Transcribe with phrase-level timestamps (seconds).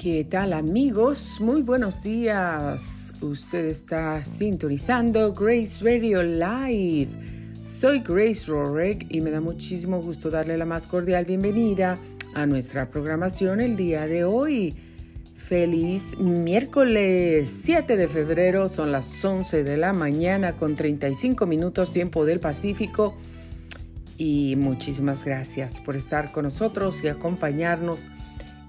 [0.00, 1.42] ¿Qué tal amigos?
[1.42, 3.12] Muy buenos días.
[3.20, 7.10] Usted está sintonizando Grace Radio Live.
[7.62, 11.98] Soy Grace Rorek y me da muchísimo gusto darle la más cordial bienvenida
[12.32, 14.74] a nuestra programación el día de hoy.
[15.34, 22.24] Feliz miércoles 7 de febrero, son las 11 de la mañana con 35 minutos tiempo
[22.24, 23.18] del Pacífico.
[24.16, 28.08] Y muchísimas gracias por estar con nosotros y acompañarnos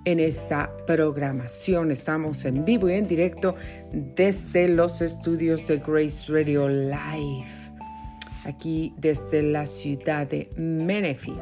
[0.05, 1.91] en esta programación.
[1.91, 3.55] Estamos en vivo y en directo
[3.91, 7.47] desde los estudios de Grace Radio Live,
[8.45, 11.33] aquí desde la ciudad de Menifee,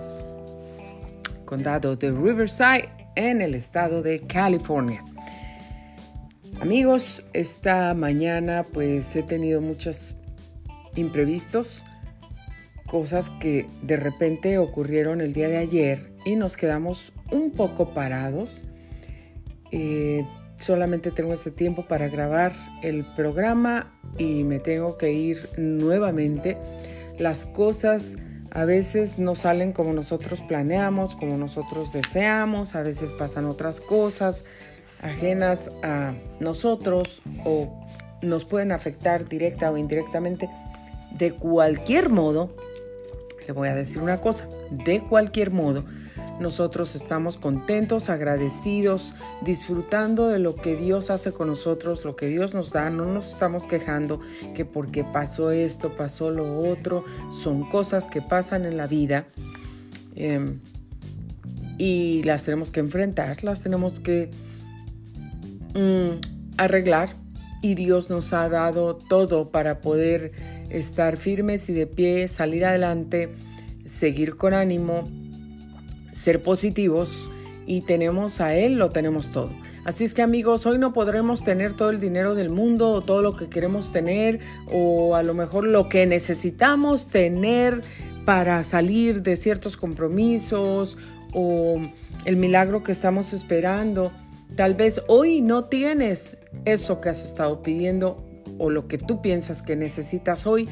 [1.46, 5.04] condado de Riverside, en el estado de California.
[6.62, 10.18] Amigos, esta mañana pues he tenido muchos
[10.96, 11.86] imprevistos,
[12.88, 18.64] cosas que de repente ocurrieron el día de ayer y nos quedamos un poco parados.
[19.72, 20.26] Eh,
[20.58, 22.54] solamente tengo este tiempo para grabar
[22.84, 26.58] el programa y me tengo que ir nuevamente.
[27.18, 28.18] Las cosas
[28.52, 34.44] a veces no salen como nosotros planeamos, como nosotros deseamos, a veces pasan otras cosas
[35.02, 37.88] ajenas a nosotros o
[38.22, 40.50] nos pueden afectar directa o indirectamente.
[41.12, 42.56] De cualquier modo,
[43.48, 45.86] le voy a decir una cosa, de cualquier modo,
[46.40, 52.54] nosotros estamos contentos, agradecidos, disfrutando de lo que Dios hace con nosotros, lo que Dios
[52.54, 52.90] nos da.
[52.90, 54.22] No nos estamos quejando
[54.56, 57.04] que porque pasó esto, pasó lo otro.
[57.30, 59.28] Son cosas que pasan en la vida
[60.16, 60.60] em,
[61.78, 64.32] y las tenemos que enfrentar, las tenemos que
[65.76, 67.10] mm, arreglar.
[67.62, 70.32] Y Dios nos ha dado todo para poder
[70.70, 73.30] estar firmes y de pie, salir adelante,
[73.86, 75.10] seguir con ánimo
[76.12, 77.30] ser positivos
[77.66, 79.52] y tenemos a Él, lo tenemos todo.
[79.86, 83.22] Así es que amigos, hoy no podremos tener todo el dinero del mundo o todo
[83.22, 84.40] lo que queremos tener
[84.72, 87.82] o a lo mejor lo que necesitamos tener
[88.26, 90.98] para salir de ciertos compromisos
[91.34, 91.82] o
[92.26, 94.12] el milagro que estamos esperando.
[94.56, 98.18] Tal vez hoy no tienes eso que has estado pidiendo
[98.58, 100.68] o lo que tú piensas que necesitas hoy,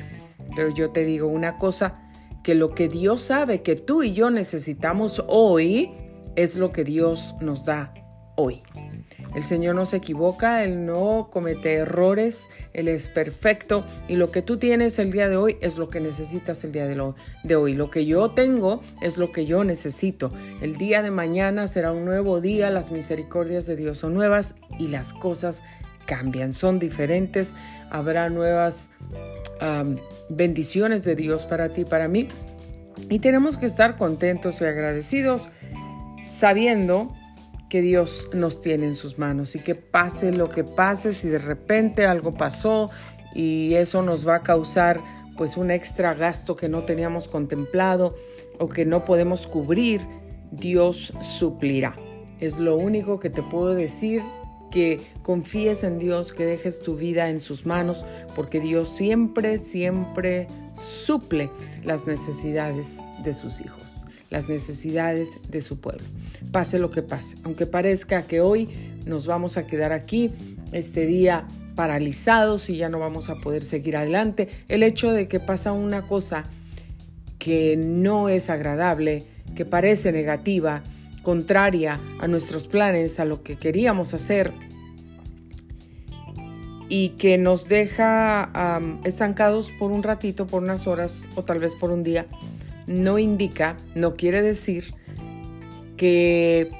[0.55, 2.06] pero yo te digo una cosa,
[2.47, 5.91] que lo que Dios sabe que tú y yo necesitamos hoy
[6.37, 7.93] es lo que Dios nos da
[8.37, 8.63] hoy.
[9.35, 14.41] El Señor no se equivoca, Él no comete errores, Él es perfecto y lo que
[14.41, 17.73] tú tienes el día de hoy es lo que necesitas el día de, hoy.
[17.73, 20.31] Lo que yo tengo es lo que yo necesito.
[20.61, 24.87] El día de mañana será un nuevo día, las misericordias de Dios son nuevas y
[24.87, 25.63] las cosas
[26.05, 27.53] cambian, son diferentes,
[27.91, 28.89] habrá nuevas
[30.29, 32.27] bendiciones de Dios para ti para mí.
[33.09, 35.49] Y tenemos que estar contentos y agradecidos
[36.27, 37.13] sabiendo
[37.69, 41.39] que Dios nos tiene en sus manos y que pase lo que pase, si de
[41.39, 42.89] repente algo pasó
[43.35, 45.01] y eso nos va a causar
[45.37, 48.15] pues un extra gasto que no teníamos contemplado
[48.57, 50.01] o que no podemos cubrir,
[50.51, 51.95] Dios suplirá.
[52.39, 54.23] Es lo único que te puedo decir
[54.71, 58.05] que confíes en Dios, que dejes tu vida en sus manos,
[58.35, 60.47] porque Dios siempre, siempre
[60.79, 61.49] suple
[61.83, 66.05] las necesidades de sus hijos, las necesidades de su pueblo.
[66.51, 68.69] Pase lo que pase, aunque parezca que hoy
[69.05, 70.31] nos vamos a quedar aquí,
[70.71, 75.39] este día paralizados y ya no vamos a poder seguir adelante, el hecho de que
[75.39, 76.43] pasa una cosa
[77.37, 79.23] que no es agradable,
[79.55, 80.83] que parece negativa,
[81.27, 84.53] contraria a nuestros planes, a lo que queríamos hacer
[86.87, 88.49] y que nos deja
[89.03, 92.27] estancados por un ratito, por unas horas o tal vez por un día,
[92.87, 94.93] no indica, no quiere decir
[95.97, 96.71] que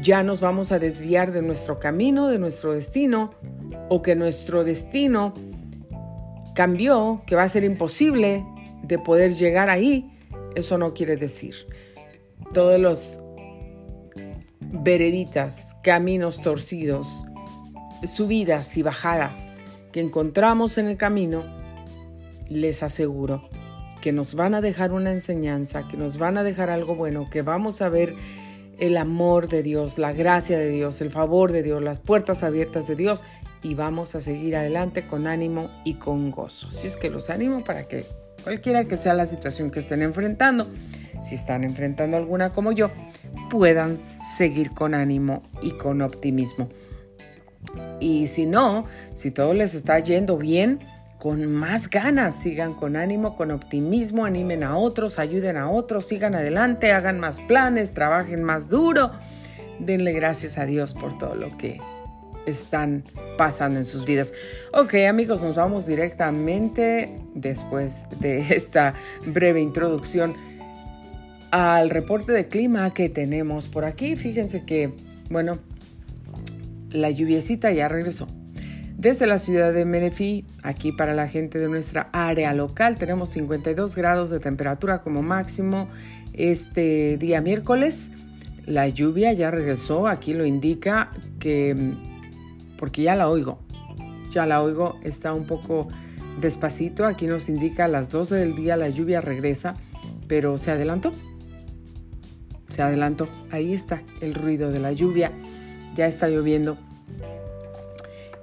[0.00, 3.34] ya nos vamos a desviar de nuestro camino, de nuestro destino,
[3.90, 5.34] o que nuestro destino
[6.54, 8.46] cambió, que va a ser imposible
[8.82, 10.10] de poder llegar ahí.
[10.54, 11.54] Eso no quiere decir
[12.52, 13.20] todos los
[14.60, 17.24] vereditas, caminos torcidos,
[18.06, 19.58] subidas y bajadas
[19.92, 21.44] que encontramos en el camino,
[22.48, 23.48] les aseguro
[24.00, 27.42] que nos van a dejar una enseñanza, que nos van a dejar algo bueno, que
[27.42, 28.14] vamos a ver
[28.78, 32.86] el amor de Dios, la gracia de Dios, el favor de Dios, las puertas abiertas
[32.86, 33.24] de Dios
[33.62, 36.68] y vamos a seguir adelante con ánimo y con gozo.
[36.68, 38.06] Así es que los animo para que
[38.42, 40.66] cualquiera que sea la situación que estén enfrentando,
[41.22, 42.90] si están enfrentando alguna como yo,
[43.48, 43.98] puedan
[44.36, 46.68] seguir con ánimo y con optimismo.
[48.00, 50.80] Y si no, si todo les está yendo bien,
[51.18, 56.34] con más ganas, sigan con ánimo, con optimismo, animen a otros, ayuden a otros, sigan
[56.34, 59.10] adelante, hagan más planes, trabajen más duro,
[59.78, 61.78] denle gracias a Dios por todo lo que
[62.46, 63.04] están
[63.36, 64.32] pasando en sus vidas.
[64.72, 68.94] Ok amigos, nos vamos directamente después de esta
[69.26, 70.34] breve introducción
[71.50, 74.16] al reporte de clima que tenemos por aquí.
[74.16, 74.92] Fíjense que,
[75.30, 75.58] bueno,
[76.90, 78.26] la lluviecita ya regresó.
[78.96, 83.96] Desde la ciudad de Menifee, aquí para la gente de nuestra área local, tenemos 52
[83.96, 85.88] grados de temperatura como máximo
[86.34, 88.10] este día miércoles.
[88.66, 91.08] La lluvia ya regresó, aquí lo indica
[91.38, 91.94] que,
[92.76, 93.58] porque ya la oigo,
[94.30, 95.88] ya la oigo, está un poco
[96.40, 99.74] despacito, aquí nos indica a las 12 del día la lluvia regresa,
[100.28, 101.14] pero se adelantó,
[102.70, 105.30] se adelantó, ahí está el ruido de la lluvia,
[105.94, 106.78] ya está lloviendo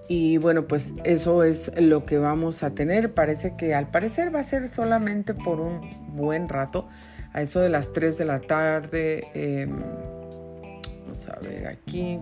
[0.07, 3.13] y bueno, pues eso es lo que vamos a tener.
[3.13, 6.87] Parece que al parecer va a ser solamente por un buen rato.
[7.33, 9.27] A eso de las 3 de la tarde.
[9.33, 9.75] Em,
[11.03, 12.19] vamos a ver aquí.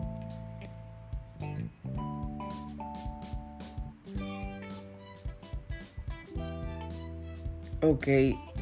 [7.81, 8.07] Ok,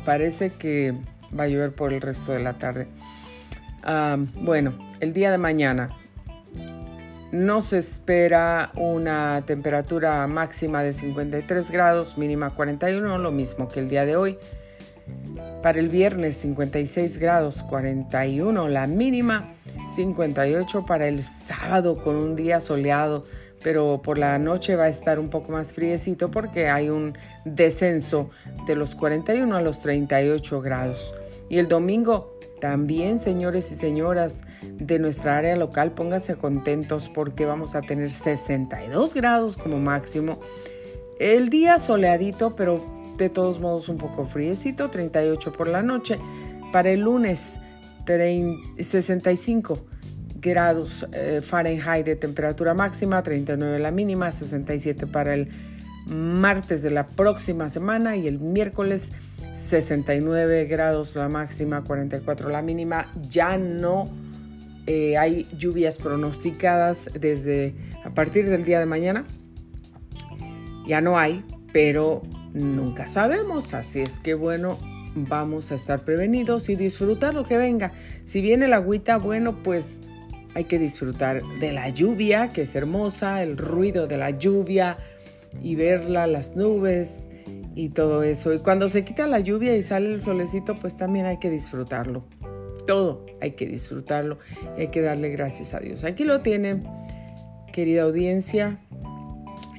[0.05, 0.93] parece que
[1.37, 2.87] va a llover por el resto de la tarde.
[3.85, 5.89] Bueno, el día de mañana
[7.33, 13.89] no se espera una temperatura máxima de 53 grados, mínima 41, lo mismo que el
[13.89, 14.37] día de hoy.
[15.61, 19.55] Para el viernes 56 grados, 41 la mínima,
[19.89, 23.25] 58 para el sábado con un día soleado,
[23.63, 28.29] pero por la noche va a estar un poco más friecito porque hay un descenso
[28.67, 31.15] de los 41 a los 38 grados.
[31.49, 32.32] Y el domingo
[32.63, 39.13] también, señores y señoras de nuestra área local, pónganse contentos porque vamos a tener 62
[39.13, 40.39] grados como máximo.
[41.19, 42.81] El día soleadito, pero
[43.17, 46.17] de todos modos un poco friecito, 38 por la noche.
[46.71, 47.59] Para el lunes,
[48.79, 49.79] 65
[50.35, 55.49] grados eh, Fahrenheit de temperatura máxima, 39 la mínima, 67 para el
[56.05, 59.11] martes de la próxima semana y el miércoles
[59.53, 63.11] 69 grados la máxima, 44 la mínima.
[63.29, 64.09] Ya no
[64.87, 69.25] eh, hay lluvias pronosticadas desde a partir del día de mañana.
[70.87, 72.23] Ya no hay, pero
[72.53, 73.73] nunca sabemos.
[73.73, 74.77] Así es que bueno,
[75.15, 77.93] vamos a estar prevenidos y disfrutar lo que venga.
[78.25, 79.85] Si viene la agüita, bueno, pues
[80.55, 84.97] hay que disfrutar de la lluvia, que es hermosa, el ruido de la lluvia
[85.61, 87.29] y verla, las nubes
[87.75, 88.53] y todo eso.
[88.53, 92.23] Y cuando se quita la lluvia y sale el solecito, pues también hay que disfrutarlo.
[92.85, 94.39] Todo hay que disfrutarlo
[94.77, 96.03] hay que darle gracias a Dios.
[96.03, 96.83] Aquí lo tienen,
[97.71, 98.79] querida audiencia,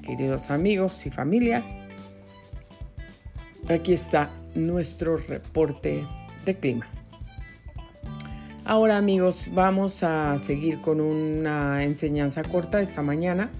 [0.02, 1.62] queridos amigos y familia.
[3.68, 6.06] Aquí está nuestro reporte
[6.44, 6.88] de clima.
[8.66, 13.50] Ahora amigos, vamos a seguir con una enseñanza corta esta mañana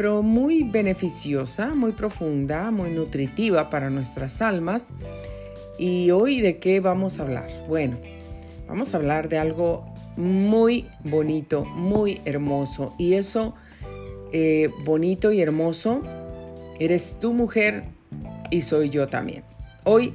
[0.00, 4.94] pero muy beneficiosa, muy profunda, muy nutritiva para nuestras almas.
[5.78, 7.50] ¿Y hoy de qué vamos a hablar?
[7.68, 7.98] Bueno,
[8.66, 9.84] vamos a hablar de algo
[10.16, 12.94] muy bonito, muy hermoso.
[12.96, 13.54] Y eso,
[14.32, 16.00] eh, bonito y hermoso,
[16.78, 17.84] eres tu mujer
[18.50, 19.44] y soy yo también.
[19.84, 20.14] Hoy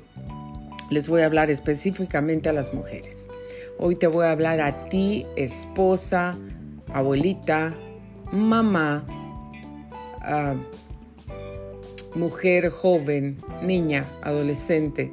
[0.90, 3.30] les voy a hablar específicamente a las mujeres.
[3.78, 6.36] Hoy te voy a hablar a ti, esposa,
[6.92, 7.76] abuelita,
[8.32, 9.06] mamá,
[12.16, 15.12] mujer joven, niña, adolescente,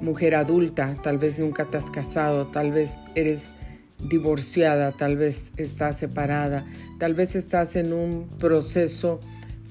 [0.00, 3.52] mujer adulta, tal vez nunca te has casado, tal vez eres
[3.98, 6.64] divorciada, tal vez estás separada,
[6.98, 9.20] tal vez estás en un proceso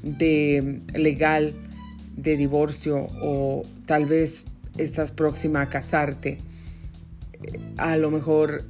[0.02, 1.54] de legal
[2.16, 4.46] de divorcio o tal vez
[4.78, 6.38] estás próxima a casarte.
[7.78, 8.64] A lo mejor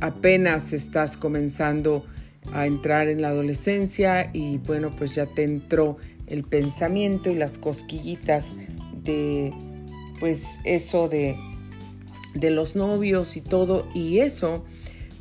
[0.00, 2.04] apenas estás comenzando
[2.52, 7.58] a entrar en la adolescencia y bueno, pues ya te entró el pensamiento y las
[7.58, 8.54] cosquillitas
[9.02, 9.52] de
[10.20, 11.36] pues eso de,
[12.34, 14.64] de los novios y todo y eso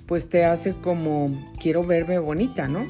[0.06, 2.88] pues te hace como quiero verme bonita, ¿no?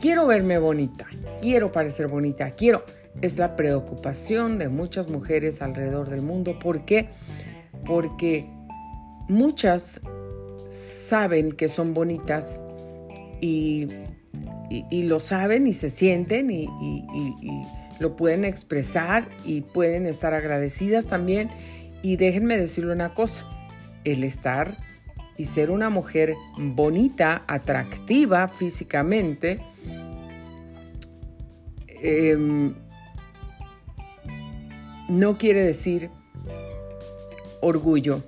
[0.00, 1.06] Quiero verme bonita,
[1.40, 2.84] quiero parecer bonita, quiero.
[3.22, 6.58] Es la preocupación de muchas mujeres alrededor del mundo.
[6.58, 7.08] ¿Por qué?
[7.84, 8.48] Porque
[9.28, 10.00] muchas
[10.70, 12.62] saben que son bonitas
[13.40, 13.88] y,
[15.04, 16.68] lo saben y se sienten y,
[17.98, 21.50] lo pueden expresar y pueden estar agradecidas también.
[22.02, 23.48] Y déjenme decirle una cosa,
[24.04, 24.76] el estar
[25.38, 29.60] y ser una mujer bonita, atractiva físicamente,
[32.02, 32.74] em,
[35.08, 36.10] no quiere decir
[37.60, 38.22] orgullo,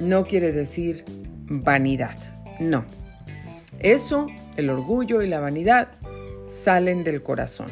[0.00, 1.04] no quiere decir
[1.46, 2.16] vanidad,
[2.58, 2.84] no.
[3.82, 5.88] Eso, el orgullo y la vanidad,
[6.46, 7.68] salen del corazón.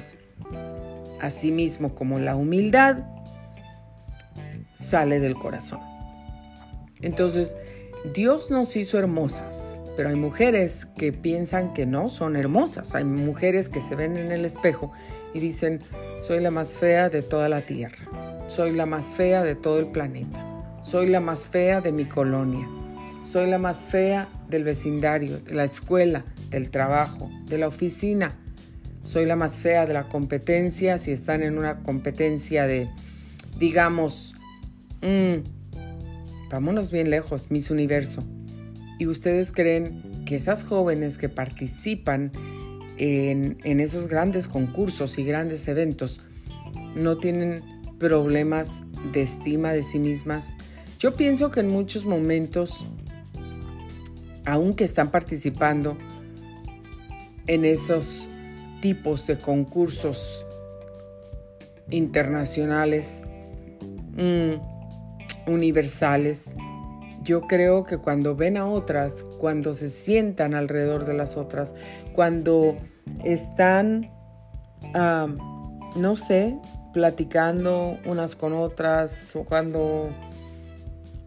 [1.21, 3.05] Asimismo como la humildad
[4.75, 5.81] sale del corazón.
[7.03, 7.57] Entonces,
[8.15, 12.95] Dios nos hizo hermosas, pero hay mujeres que piensan que no son hermosas.
[12.95, 14.91] Hay mujeres que se ven en el espejo
[15.35, 15.81] y dicen,
[16.19, 17.99] soy la más fea de toda la tierra,
[18.47, 20.43] soy la más fea de todo el planeta,
[20.81, 22.67] soy la más fea de mi colonia,
[23.23, 28.37] soy la más fea del vecindario, de la escuela, del trabajo, de la oficina.
[29.03, 32.89] Soy la más fea de la competencia si están en una competencia de,
[33.59, 34.35] digamos,
[35.03, 38.23] mm, vámonos bien lejos, Miss Universo.
[38.99, 42.33] ¿Y ustedes creen que esas jóvenes que participan
[42.99, 46.21] en esos grandes concursos y grandes eventos
[46.95, 47.63] no tienen
[47.99, 48.83] problemas
[49.15, 50.55] de estima de sí mismas?
[51.01, 52.85] Yo pienso que en muchos momentos
[54.45, 55.97] aunque están participando
[57.47, 58.29] en esos
[58.81, 60.47] tipos de concursos
[61.91, 63.23] internacionales,
[64.13, 66.55] mm, universales,
[67.23, 71.75] yo creo que cuando ven a otras, cuando se sientan alrededor de las otras,
[72.13, 72.77] cuando
[73.25, 74.11] están,
[75.97, 76.59] no sé,
[76.93, 80.11] platicando unas con otras o cuando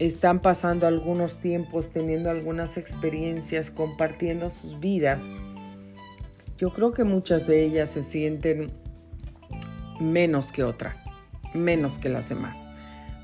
[0.05, 5.23] están pasando algunos tiempos, teniendo algunas experiencias, compartiendo sus vidas,
[6.57, 8.71] yo creo que muchas de ellas se sienten
[9.99, 11.01] menos que otra,
[11.53, 12.69] menos que las demás,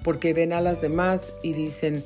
[0.04, 2.04] porque ven a las demás y dicen,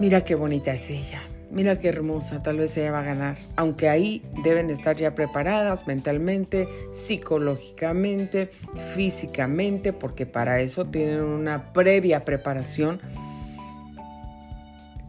[0.00, 3.88] mira qué bonita es ella, mira qué hermosa, tal vez ella va a ganar, aunque
[3.88, 8.50] ahí deben estar ya preparadas mentalmente, psicológicamente,
[8.94, 13.00] físicamente, porque para eso tienen una previa preparación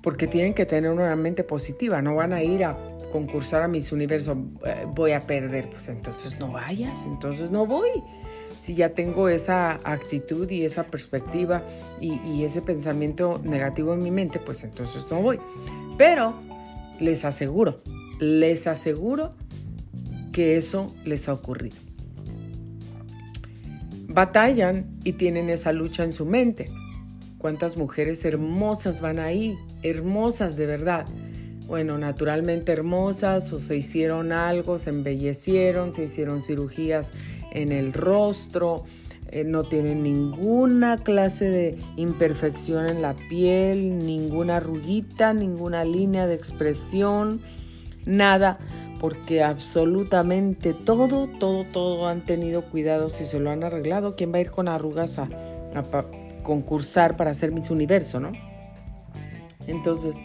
[0.06, 2.78] porque tienen que tener una mente positiva, no van a ir a
[3.12, 7.90] concursar a Miss Universo, eh, voy a perder, pues entonces no vayas, entonces no voy.
[8.60, 11.64] Si ya tengo esa actitud y esa perspectiva
[12.00, 15.40] y ese pensamiento negativo en mi mente, pues entonces no voy.
[15.98, 16.36] Pero
[17.00, 17.82] les aseguro,
[18.20, 19.32] les aseguro
[20.32, 21.78] que eso les ha ocurrido.
[24.08, 26.70] Batallan y tienen esa lucha en su mente.
[27.46, 31.06] ¿Cuántas mujeres hermosas van ahí hermosas de verdad.
[31.68, 37.12] Bueno, naturalmente hermosas o se hicieron algo, se embellecieron, se hicieron cirugías
[37.52, 38.86] en el rostro,
[39.30, 46.34] eh, no tienen ninguna clase de imperfección en la piel, ninguna arruguita, ninguna línea de
[46.34, 47.42] expresión,
[48.08, 48.58] nada,
[49.00, 54.16] porque absolutamente todo, todo, todo han tenido cuidado si se lo han arreglado.
[54.16, 55.30] ¿Quién va a ir con arrugas a,
[55.76, 55.84] a
[56.46, 58.32] concursar para hacer Miss Universo, no?
[59.68, 60.16] Entonces,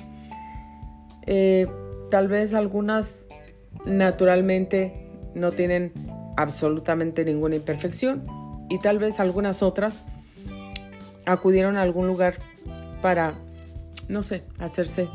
[1.26, 1.66] eh,
[2.10, 3.26] tal vez algunas
[3.86, 5.92] naturalmente no tienen
[6.36, 8.22] absolutamente ninguna imperfección
[8.68, 10.04] y tal vez algunas otras
[11.26, 12.34] acudieron a algún lugar
[13.00, 13.34] para,
[14.08, 15.08] no sé, hacerse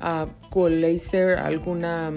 [0.00, 2.12] uh, con alguna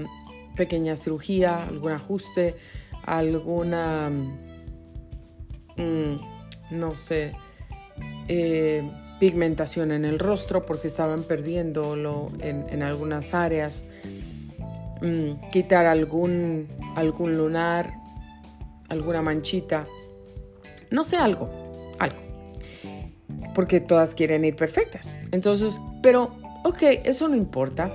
[0.55, 2.55] pequeña cirugía, algún ajuste,
[3.03, 4.09] alguna,
[5.77, 6.15] mm,
[6.71, 7.33] no sé,
[8.27, 8.89] eh,
[9.19, 13.85] pigmentación en el rostro porque estaban perdiéndolo en, en algunas áreas,
[15.01, 17.93] mm, quitar algún, algún lunar,
[18.89, 19.85] alguna manchita,
[20.89, 21.49] no sé, algo,
[21.99, 22.17] algo.
[23.53, 25.17] Porque todas quieren ir perfectas.
[25.31, 27.91] Entonces, pero, ok, eso no importa.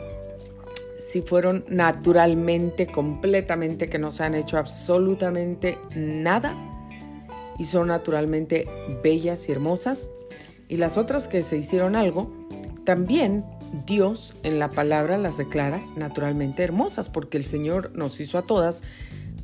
[0.99, 6.76] Si fueron naturalmente, completamente, que no se han hecho absolutamente nada
[7.59, 8.69] y son naturalmente
[9.03, 10.09] bellas y hermosas,
[10.69, 12.33] y las otras que se hicieron algo,
[12.85, 13.45] también
[13.87, 18.83] Dios en la palabra las declara naturalmente hermosas, porque el Señor nos hizo a todas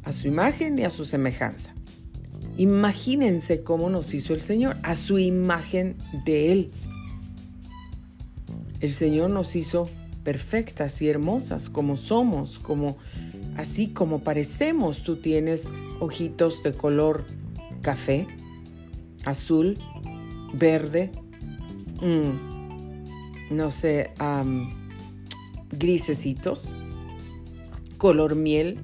[0.05, 1.75] a su imagen y a su semejanza.
[2.57, 6.71] Imagínense cómo nos hizo el Señor, a su imagen de Él.
[8.81, 9.89] El Señor nos hizo
[10.25, 12.97] perfectas y hermosas como somos, como
[13.57, 15.03] así como parecemos.
[15.03, 15.69] Tú tienes
[16.01, 17.25] ojitos de color
[17.83, 18.27] café,
[19.25, 19.79] azul,
[20.55, 21.11] verde,
[22.01, 24.13] mm, no sé,
[25.71, 26.75] grisecitos,
[27.99, 28.79] color miel.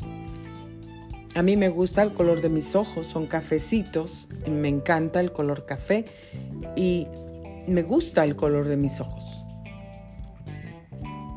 [1.34, 5.66] A mí me gusta el color de mis ojos, son cafecitos, me encanta el color
[5.66, 6.04] café
[6.74, 7.06] y
[7.66, 9.44] me gusta el color de mis ojos.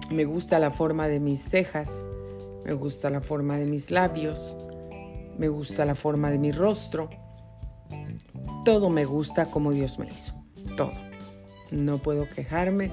[0.09, 2.07] Me gusta la forma de mis cejas,
[2.65, 4.57] me gusta la forma de mis labios,
[5.37, 7.09] me gusta la forma de mi rostro
[8.63, 10.33] todo me gusta como Dios me hizo.
[10.77, 10.93] Todo.
[11.71, 12.91] No puedo quejarme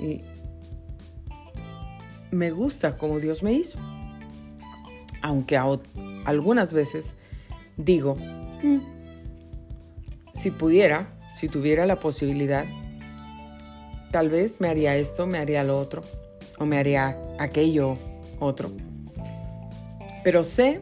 [0.00, 0.22] y
[2.30, 3.78] me gusta como Dios me hizo.
[5.22, 5.58] aunque
[6.24, 7.16] algunas veces
[7.76, 8.14] digo,
[8.62, 8.78] mm,
[10.32, 12.64] si pudiera, si tuviera la posibilidad,
[14.10, 16.02] tal vez me haría esto, me haría lo otro,
[16.58, 17.98] o me haría aquello
[18.38, 18.70] otro.
[20.24, 20.80] Pero sé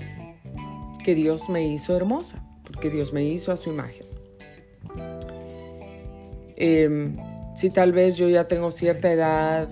[1.05, 4.08] que Dios me hizo hermosa, porque Dios me hizo a su imagen.
[6.61, 7.15] Em,
[7.55, 9.69] si tal vez yo ya tengo cierta edad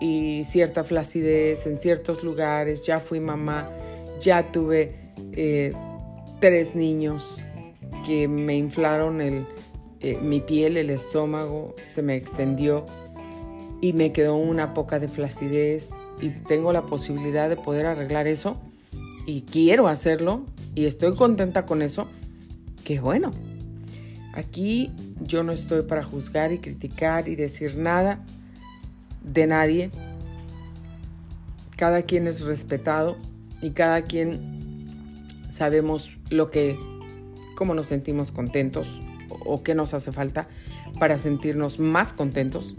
[0.00, 3.70] y cierta flacidez en ciertos lugares, ya fui mamá,
[4.20, 4.96] ya tuve
[5.32, 5.72] eh,
[6.40, 7.36] tres niños
[8.04, 9.46] que me inflaron el,
[10.00, 12.84] eh, mi piel, el estómago, se me extendió
[13.80, 18.60] y me quedó una poca de flacidez y tengo la posibilidad de poder arreglar eso
[19.24, 22.08] y quiero hacerlo y estoy contenta con eso,
[22.82, 23.30] qué bueno.
[24.34, 28.24] Aquí yo no estoy para juzgar y criticar y decir nada
[29.22, 29.90] de nadie.
[31.76, 33.16] Cada quien es respetado
[33.60, 34.86] y cada quien
[35.48, 36.78] sabemos lo que,
[37.56, 38.86] cómo nos sentimos contentos
[39.44, 40.48] o qué nos hace falta
[40.98, 42.74] para sentirnos más contentos.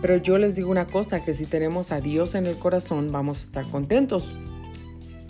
[0.00, 3.40] Pero yo les digo una cosa, que si tenemos a Dios en el corazón, vamos
[3.40, 4.34] a estar contentos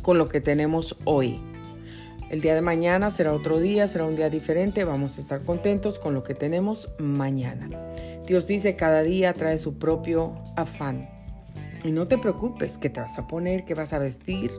[0.03, 1.41] con lo que tenemos hoy.
[2.31, 5.99] El día de mañana será otro día, será un día diferente, vamos a estar contentos
[5.99, 7.69] con lo que tenemos mañana.
[8.27, 11.09] Dios dice, cada día trae su propio afán.
[11.85, 14.51] Y no te preocupes qué te vas a poner, qué vas a vestir,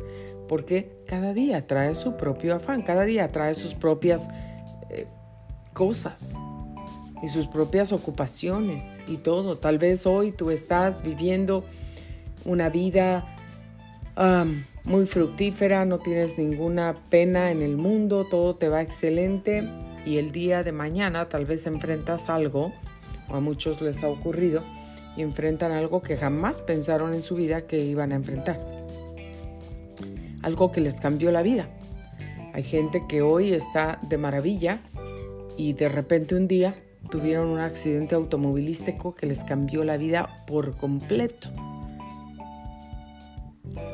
[0.48, 4.30] porque cada día trae su propio afán, cada día trae sus propias
[4.90, 5.06] eh,
[5.74, 6.40] cosas
[7.22, 9.60] y sus propias ocupaciones y todo.
[9.60, 11.64] Tal vez hoy tú estás viviendo
[12.46, 13.28] una vida
[14.89, 19.63] muy fructífera, no tienes ninguna pena en el mundo, todo te va excelente
[20.03, 22.74] y el día de mañana tal vez enfrentas algo,
[23.29, 24.63] o a muchos les ha ocurrido,
[25.15, 28.59] y enfrentan algo que jamás pensaron en su vida que iban a enfrentar.
[30.42, 31.70] Algo que les cambió la vida.
[32.53, 34.81] Hay gente que hoy está de maravilla
[35.55, 36.74] y de repente un día
[37.11, 41.50] tuvieron un accidente automovilístico que les cambió la vida por completo.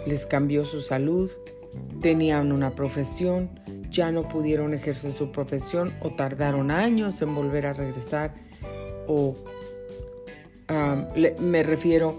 [0.06, 1.32] Les cambió su salud,
[2.02, 3.50] tenían una profesión,
[3.90, 8.34] ya no pudieron ejercer su profesión o tardaron años en volver a regresar
[9.08, 9.36] o
[11.40, 12.18] me refiero,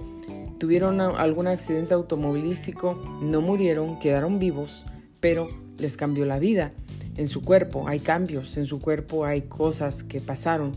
[0.58, 4.86] tuvieron algún accidente automovilístico, no murieron, quedaron vivos,
[5.20, 6.72] pero les cambió la vida
[7.16, 10.72] en su cuerpo, hay cambios en su cuerpo, hay cosas que pasaron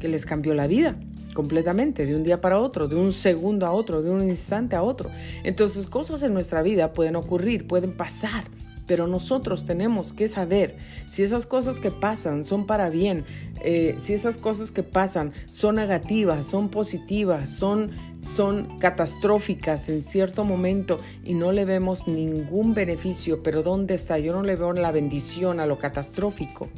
[0.00, 0.96] que les cambió la vida
[1.34, 4.82] completamente, de un día para otro, de un segundo a otro, de un instante a
[4.82, 5.10] otro.
[5.42, 8.44] Entonces cosas en nuestra vida pueden ocurrir, pueden pasar,
[8.86, 10.76] pero nosotros tenemos que saber
[11.08, 13.24] si esas cosas que pasan son para bien,
[13.62, 20.44] eh, si esas cosas que pasan son negativas, son positivas, son, son catastróficas en cierto
[20.44, 24.18] momento y no le vemos ningún beneficio, pero ¿dónde está?
[24.18, 26.68] Yo no le veo la bendición a lo catastrófico.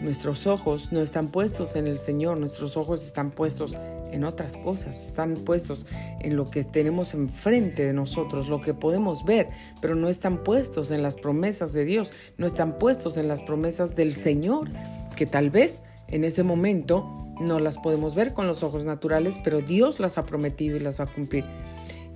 [0.00, 3.76] Nuestros ojos no están puestos en el Señor, nuestros ojos están puestos
[4.12, 5.86] en otras cosas, están puestos
[6.20, 9.48] en lo que tenemos enfrente de nosotros, lo que podemos ver,
[9.80, 13.94] pero no están puestos en las promesas de Dios, no están puestos en las promesas
[13.94, 14.70] del Señor,
[15.16, 17.06] que tal vez en ese momento
[17.40, 20.98] no las podemos ver con los ojos naturales, pero Dios las ha prometido y las
[21.00, 21.44] va a cumplir.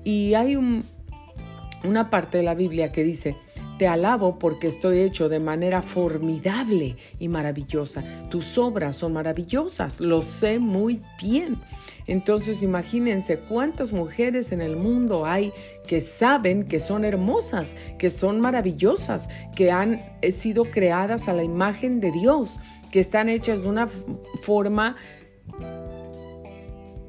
[0.04, 3.36] Y hay una parte de la Biblia que dice,
[3.78, 8.02] te alabo porque estoy hecho de manera formidable y maravillosa.
[8.30, 11.58] Tus obras son maravillosas, lo sé muy bien.
[12.06, 15.52] Entonces imagínense cuántas mujeres en el mundo hay
[15.86, 21.44] que saben que son hermosas, que son maravillosas, que han eh, sido creadas a la
[21.44, 22.60] imagen de Dios,
[22.90, 24.96] que están hechas de una forma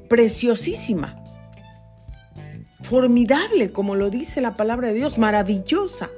[0.08, 1.22] preciosísima,
[2.82, 6.10] formidable, como lo dice la palabra de Dios, maravillosa.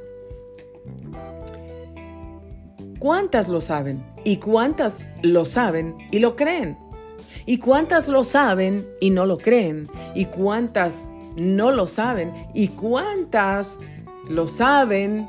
[2.98, 4.04] ¿Cuántas lo saben?
[4.24, 6.76] ¿Y cuántas lo saben y lo creen?
[7.46, 9.88] ¿Y cuántas lo saben y no lo creen?
[10.14, 11.04] ¿Y cuántas
[11.36, 12.32] no lo saben?
[12.54, 13.78] ¿Y cuántas
[14.28, 15.28] lo saben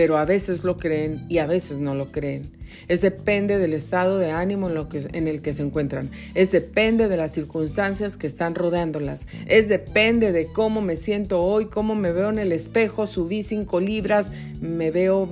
[0.00, 2.50] pero a veces lo creen y a veces no lo creen.
[2.88, 6.10] Es depende del estado de ánimo en, lo que, en el que se encuentran.
[6.34, 9.26] Es depende de las circunstancias que están rodeándolas.
[9.46, 13.06] Es depende de cómo me siento hoy, cómo me veo en el espejo.
[13.06, 14.32] Subí cinco libras,
[14.62, 15.28] me veo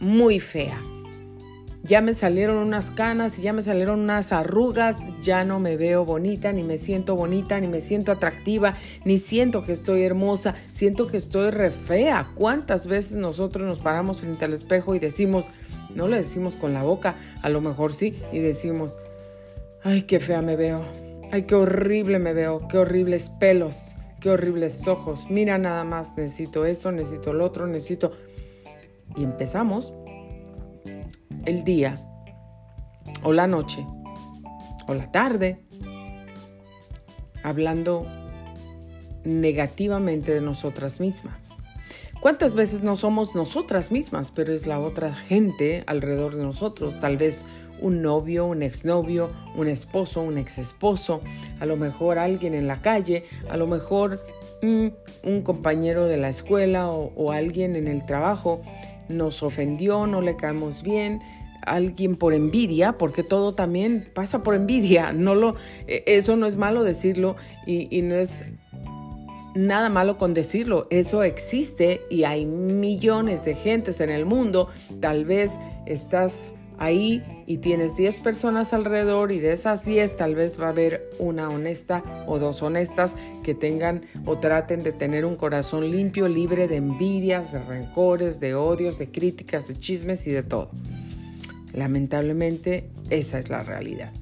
[0.00, 0.82] muy fea
[1.82, 6.04] ya me salieron unas canas y ya me salieron unas arrugas, ya no me veo
[6.04, 11.06] bonita, ni me siento bonita, ni me siento atractiva, ni siento que estoy hermosa, siento
[11.06, 12.28] que estoy re fea.
[12.34, 15.50] ¿Cuántas veces nosotros nos paramos frente al espejo y decimos,
[15.94, 18.98] no le decimos con la boca, a lo mejor sí, y decimos,
[19.82, 20.82] ay, qué fea me veo,
[21.32, 26.66] ay, qué horrible me veo, qué horribles pelos, qué horribles ojos, mira nada más, necesito
[26.66, 28.12] esto, necesito lo otro, necesito...
[29.16, 29.92] Y empezamos
[31.46, 31.98] el día,
[33.22, 33.84] o la noche,
[34.86, 35.60] o la tarde,
[37.42, 38.06] hablando
[39.24, 41.50] negativamente de nosotras mismas.
[42.20, 47.00] ¿Cuántas veces no somos nosotras mismas, pero es la otra gente alrededor de nosotros?
[47.00, 47.46] Tal vez
[47.80, 51.22] un novio, un exnovio, un esposo, un exesposo,
[51.60, 54.22] a lo mejor alguien en la calle, a lo mejor
[54.60, 54.88] mm,
[55.24, 58.60] un compañero de la escuela o, o alguien en el trabajo
[59.10, 61.20] nos ofendió, no le caemos bien,
[61.62, 65.12] alguien por envidia, porque todo también pasa por envidia.
[65.20, 68.44] No lo, e, eso no es malo decirlo y, y no es
[69.54, 70.86] nada malo con decirlo.
[70.90, 74.68] Eso existe y hay millones de gentes en el mundo.
[75.00, 75.52] Tal vez
[75.86, 80.70] estás ahí y tienes 10 personas alrededor y de esas 10 tal vez va a
[80.70, 83.14] haber una honesta o dos honestas
[83.44, 88.54] que tengan o traten de tener un corazón limpio, libre de envidias, de rencores, de
[88.54, 90.70] odios, de críticas, de chismes y de todo.
[91.74, 94.12] Lamentablemente, esa es la realidad.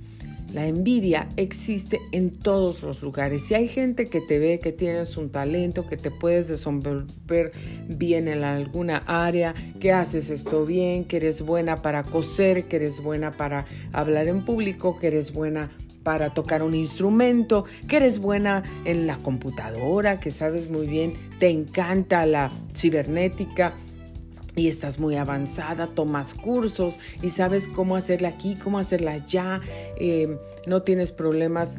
[0.52, 3.44] La envidia existe en todos los lugares.
[3.44, 7.52] Si hay gente que te ve que tienes un talento, que te puedes desenvolver
[7.86, 13.02] bien en alguna área, que haces esto bien, que eres buena para coser, que eres
[13.02, 15.70] buena para hablar en público, que eres buena
[16.02, 21.50] para tocar un instrumento, que eres buena en la computadora, que sabes muy bien, te
[21.50, 23.74] encanta la cibernética,
[24.58, 29.60] y estás muy avanzada, tomas cursos y sabes cómo hacerla aquí, cómo hacerla allá,
[29.98, 31.78] eh, no tienes problemas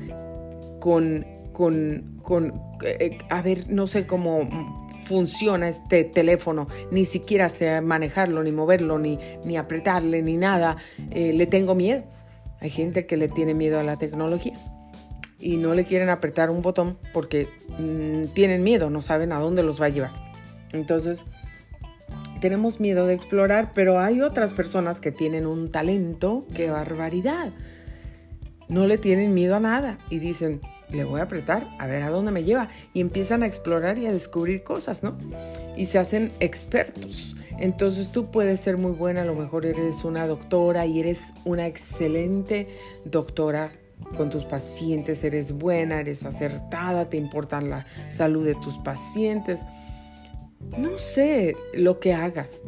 [0.79, 2.53] con, con, con
[2.85, 4.47] eh, a ver, no sé cómo
[5.03, 10.77] funciona este teléfono, ni siquiera sé manejarlo, ni moverlo, ni, ni apretarle, ni nada,
[11.11, 12.03] eh, le tengo miedo.
[12.61, 14.53] Hay gente que le tiene miedo a la tecnología
[15.39, 17.47] y no le quieren apretar un botón porque
[17.79, 20.11] mm, tienen miedo, no saben a dónde los va a llevar.
[20.73, 21.23] Entonces,
[22.39, 27.51] tenemos miedo de explorar, pero hay otras personas que tienen un talento, qué barbaridad.
[28.67, 32.09] No le tienen miedo a nada y dicen, le voy a apretar, a ver a
[32.09, 32.69] dónde me lleva.
[32.93, 35.17] Y empiezan a explorar y a descubrir cosas, ¿no?
[35.75, 37.35] Y se hacen expertos.
[37.59, 41.67] Entonces tú puedes ser muy buena, a lo mejor eres una doctora y eres una
[41.67, 42.67] excelente
[43.05, 43.71] doctora
[44.15, 49.59] con tus pacientes, eres buena, eres acertada, te importan la salud de tus pacientes
[50.77, 52.63] no sé lo que hagas,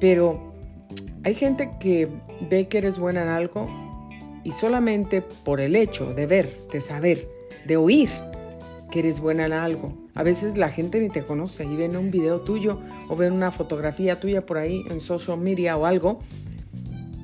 [0.00, 0.52] pero
[1.24, 2.08] hay gente que
[2.50, 3.68] ve que eres buena en algo
[4.44, 7.28] y solamente por el hecho de ver, de saber,
[7.66, 8.08] de oír
[8.90, 9.96] que eres buena en algo.
[10.14, 12.78] A veces la gente ni te conoce y ven un video tuyo
[13.08, 16.18] o ven una fotografía tuya por ahí en social media o algo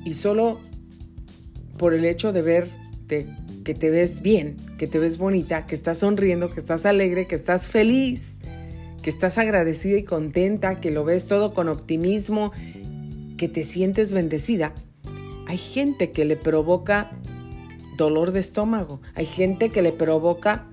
[0.05, 0.59] y solo
[1.77, 2.69] por el hecho de ver
[3.07, 7.35] que te ves bien, que te ves bonita, que estás sonriendo, que estás alegre, que
[7.35, 8.38] estás feliz,
[9.01, 12.51] que estás agradecida y contenta, que lo ves todo con optimismo,
[13.37, 14.73] que te sientes bendecida.
[15.47, 17.11] Hay gente que le provoca
[17.97, 20.67] dolor de estómago, hay gente que le provoca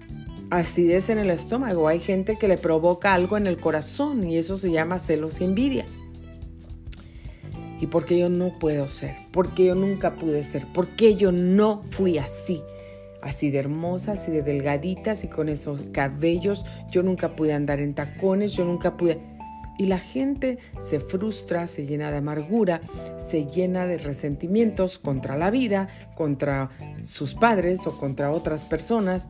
[0.50, 4.56] acidez en el estómago, hay gente que le provoca algo en el corazón y eso
[4.56, 5.86] se llama celos y envidia.
[7.80, 9.16] ¿Y por qué yo no puedo ser?
[9.32, 10.66] ¿Por qué yo nunca pude ser?
[10.72, 12.62] ¿Por qué yo no fui así?
[13.26, 16.64] Así de hermosas así de delgaditas y con esos cabellos.
[16.90, 19.20] Yo nunca pude andar en tacones, yo nunca pude...
[19.78, 22.80] Y la gente se frustra, se llena de amargura,
[23.18, 26.70] se llena de resentimientos contra la vida, contra
[27.02, 29.28] sus padres o contra otras personas.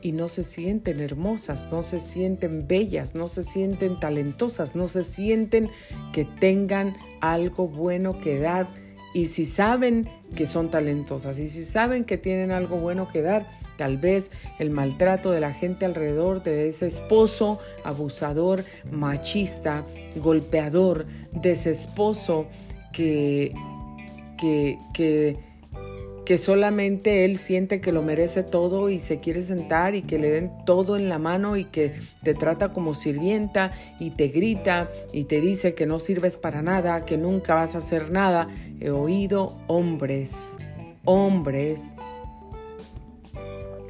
[0.00, 5.04] Y no se sienten hermosas, no se sienten bellas, no se sienten talentosas, no se
[5.04, 5.68] sienten
[6.14, 8.81] que tengan algo bueno que dar
[9.14, 13.46] y si saben que son talentosas y si saben que tienen algo bueno que dar,
[13.76, 19.84] tal vez el maltrato de la gente alrededor de ese esposo abusador, machista,
[20.16, 22.46] golpeador, de esposo
[22.92, 23.52] que,
[24.38, 25.52] que, que
[26.24, 30.30] que solamente él siente que lo merece todo y se quiere sentar y que le
[30.30, 35.24] den todo en la mano y que te trata como sirvienta y te grita y
[35.24, 38.48] te dice que no sirves para nada, que nunca vas a hacer nada.
[38.84, 40.56] He oído hombres,
[41.04, 41.94] hombres,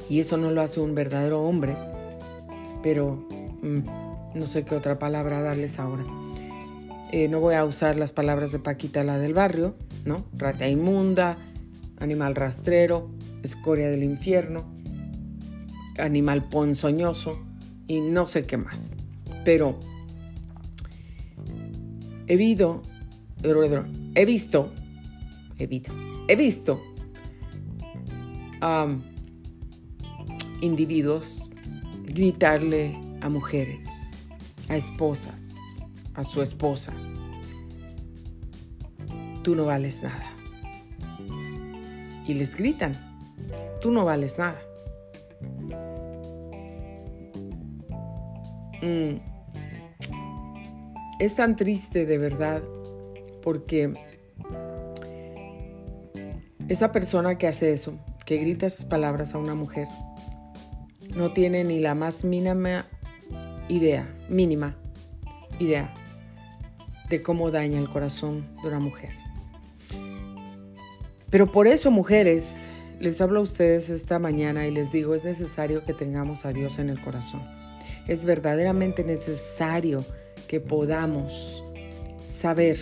[0.07, 1.75] y eso no lo hace un verdadero hombre,
[2.83, 3.27] pero
[3.63, 6.03] mm, no sé qué otra palabra darles ahora.
[7.11, 9.75] Eh, no voy a usar las palabras de Paquita, la del barrio,
[10.05, 10.25] ¿no?
[10.37, 11.39] Rata inmunda,
[11.99, 13.09] animal rastrero,
[13.41, 14.63] escoria del infierno,
[15.97, 17.43] animal ponzoñoso
[17.87, 18.95] y no sé qué más.
[19.43, 19.79] Pero
[22.27, 22.83] he visto,
[23.43, 24.71] he visto,
[25.63, 25.93] he visto,
[26.27, 26.81] visto
[30.61, 31.49] individuos
[32.05, 34.23] gritarle a mujeres,
[34.69, 35.55] a esposas,
[36.13, 36.93] a su esposa,
[39.43, 40.31] tú no vales nada.
[42.27, 42.93] Y les gritan,
[43.81, 44.61] tú no vales nada.
[48.81, 49.17] Mm.
[51.19, 52.63] Es tan triste de verdad
[53.41, 53.93] porque
[56.69, 59.87] esa persona que hace eso, que grita esas palabras a una mujer,
[61.15, 62.85] no tiene ni la más mínima
[63.67, 64.75] idea, mínima
[65.59, 65.93] idea
[67.09, 69.11] de cómo daña el corazón de una mujer.
[71.29, 75.83] Pero por eso, mujeres, les hablo a ustedes esta mañana y les digo, es necesario
[75.83, 77.41] que tengamos a Dios en el corazón.
[78.07, 80.05] Es verdaderamente necesario
[80.47, 81.63] que podamos
[82.25, 82.77] saber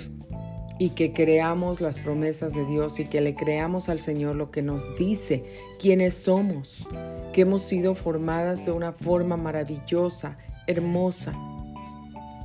[0.82, 4.64] y que creamos las promesas de Dios y que le creamos al Señor lo que
[4.64, 5.44] nos dice,
[5.80, 6.90] quiénes somos,
[7.34, 11.36] que hemos sido formadas de una forma maravillosa, hermosa,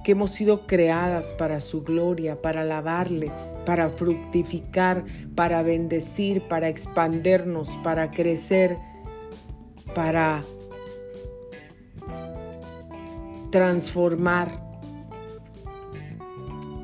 [0.05, 3.33] que hemos sido creadas para su gloria, para alabarle,
[3.64, 8.77] para fructificar, para bendecir, para expandernos, para crecer,
[9.94, 10.44] para
[13.51, 14.65] transformar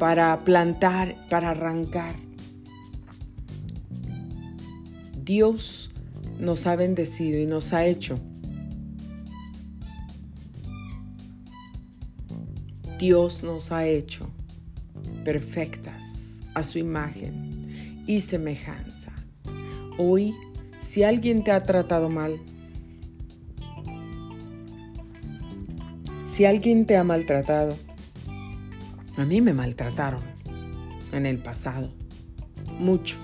[0.03, 2.17] para plantar, para arrancar.
[5.23, 5.93] Dios
[6.41, 8.19] nos ha bendecido y nos ha hecho.
[12.99, 14.29] Dios nos ha hecho
[15.23, 19.13] perfectas a su imagen y semejanza.
[19.99, 20.35] Hoy,
[20.81, 22.41] si alguien te ha tratado mal,
[26.25, 27.77] si alguien te ha maltratado,
[29.17, 30.23] a mí me maltrataron
[31.13, 31.91] en el pasado.
[32.79, 33.17] Mucho,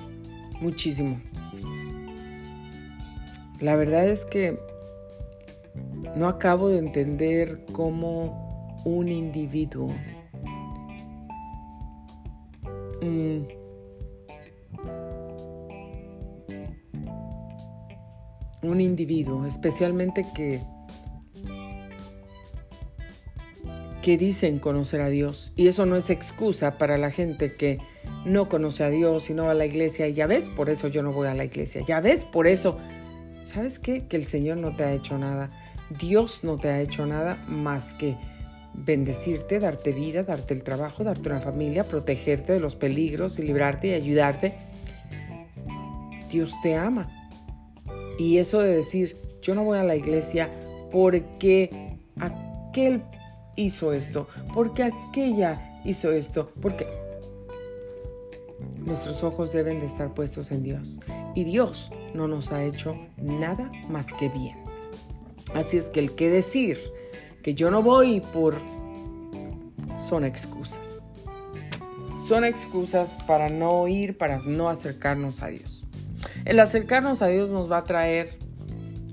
[0.61, 1.21] muchísimo.
[3.61, 4.59] La verdad es que
[6.17, 9.89] no acabo de entender cómo un individuo
[18.63, 20.61] un individuo, especialmente que
[24.03, 25.53] que dicen conocer a Dios.
[25.57, 27.79] Y eso no es excusa para la gente que
[28.25, 30.09] no conoce a Dios y no va a la iglesia.
[30.09, 31.83] Y ya ves, por eso yo no voy a la iglesia.
[31.87, 32.79] Ya ves, por eso.
[33.43, 34.07] ¿Sabes qué?
[34.07, 35.51] Que el Señor no te ha hecho nada.
[35.99, 38.15] Dios no te ha hecho nada más que
[38.75, 43.89] bendecirte, darte vida, darte el trabajo, darte una familia, protegerte de los peligros y librarte
[43.89, 44.55] y ayudarte.
[46.31, 47.09] Dios te ama.
[48.19, 50.51] Y eso de decir, yo no voy a la iglesia
[50.91, 53.03] porque aquel
[53.59, 56.87] hizo esto, porque aquella hizo esto, porque
[58.79, 61.01] nuestros ojos deben de estar puestos en Dios.
[61.35, 64.57] Y Dios no nos ha hecho nada más que bien.
[65.55, 66.79] Así es que el que decir
[67.43, 68.57] que yo no voy por
[69.99, 71.03] son excusas.
[72.27, 75.85] Son excusas para no ir, para no acercarnos a Dios.
[76.45, 78.39] El acercarnos a Dios nos va a traer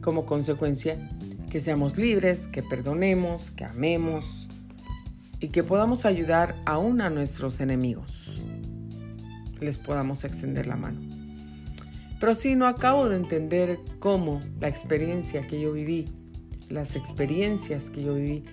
[0.01, 1.09] como consecuencia
[1.45, 4.47] que seamos libres, que perdonemos, que amemos
[5.39, 8.41] y que podamos ayudar aún a nuestros enemigos.
[9.59, 10.99] Les podamos extender la mano.
[12.19, 16.05] Pero si no acabo de entender cómo la experiencia que yo viví,
[16.69, 18.43] las experiencias que yo viví,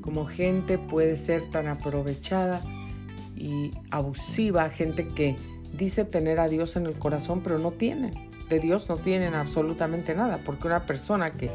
[0.00, 2.60] como gente puede ser tan aprovechada
[3.36, 5.36] y abusiva, gente que
[5.76, 8.12] dice tener a Dios en el corazón, pero no tienen.
[8.48, 11.50] De Dios no tienen absolutamente nada, porque una persona que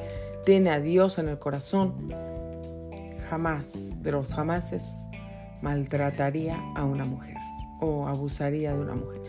[0.45, 2.07] tiene a Dios en el corazón,
[3.29, 5.07] jamás de los jamases
[5.61, 7.35] maltrataría a una mujer
[7.81, 9.21] o abusaría de una mujer.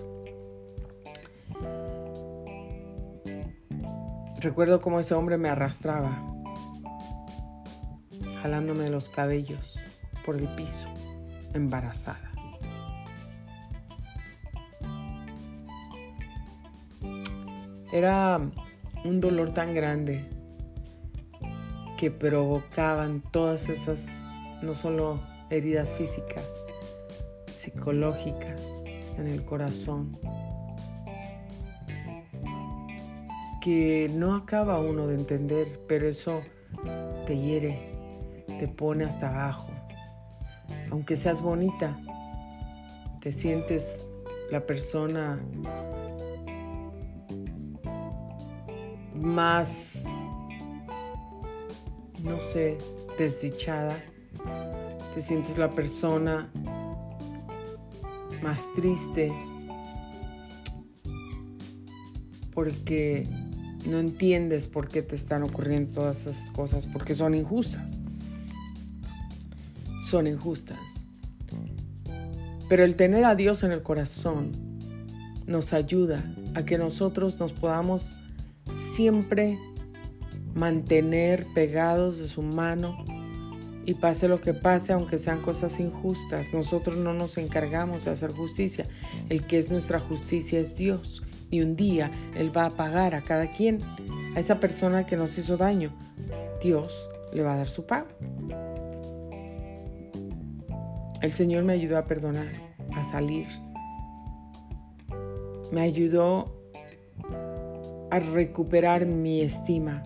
[4.40, 6.22] Recuerdo cómo ese hombre me arrastraba,
[8.42, 9.80] jalándome los cabellos
[10.26, 10.88] por el piso,
[11.54, 12.30] embarazada.
[17.90, 18.38] Era
[19.04, 20.35] un dolor tan grande
[21.96, 24.20] que provocaban todas esas,
[24.62, 26.44] no solo heridas físicas,
[27.50, 28.60] psicológicas
[29.18, 30.18] en el corazón,
[33.60, 36.42] que no acaba uno de entender, pero eso
[37.26, 37.92] te hiere,
[38.46, 39.68] te pone hasta abajo.
[40.90, 41.98] Aunque seas bonita,
[43.20, 44.06] te sientes
[44.50, 45.40] la persona
[49.14, 50.05] más
[52.26, 52.76] no sé,
[53.18, 53.96] desdichada,
[55.14, 56.50] te sientes la persona
[58.42, 59.32] más triste
[62.52, 63.28] porque
[63.86, 67.92] no entiendes por qué te están ocurriendo todas esas cosas, porque son injustas.
[70.02, 71.06] Son injustas.
[72.68, 74.52] Pero el tener a Dios en el corazón
[75.46, 78.16] nos ayuda a que nosotros nos podamos
[78.72, 79.58] siempre
[80.56, 83.04] mantener pegados de su mano
[83.84, 88.32] y pase lo que pase, aunque sean cosas injustas, nosotros no nos encargamos de hacer
[88.32, 88.84] justicia.
[89.28, 91.22] El que es nuestra justicia es Dios.
[91.50, 93.78] Y un día Él va a pagar a cada quien,
[94.34, 95.92] a esa persona que nos hizo daño.
[96.60, 98.08] Dios le va a dar su pago.
[101.22, 102.52] El Señor me ayudó a perdonar,
[102.92, 103.46] a salir.
[105.70, 106.44] Me ayudó
[108.10, 110.02] a recuperar mi estima,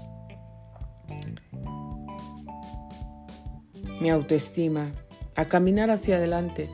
[4.01, 4.93] mi autoestima,
[5.37, 6.69] a caminar hacia adelante,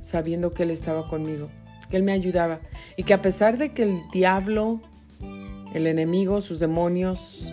[0.00, 1.48] sabiendo que Él estaba conmigo,
[1.90, 2.60] que Él me ayudaba
[2.96, 4.80] y que a pesar de que el diablo,
[5.74, 7.52] el enemigo, sus demonios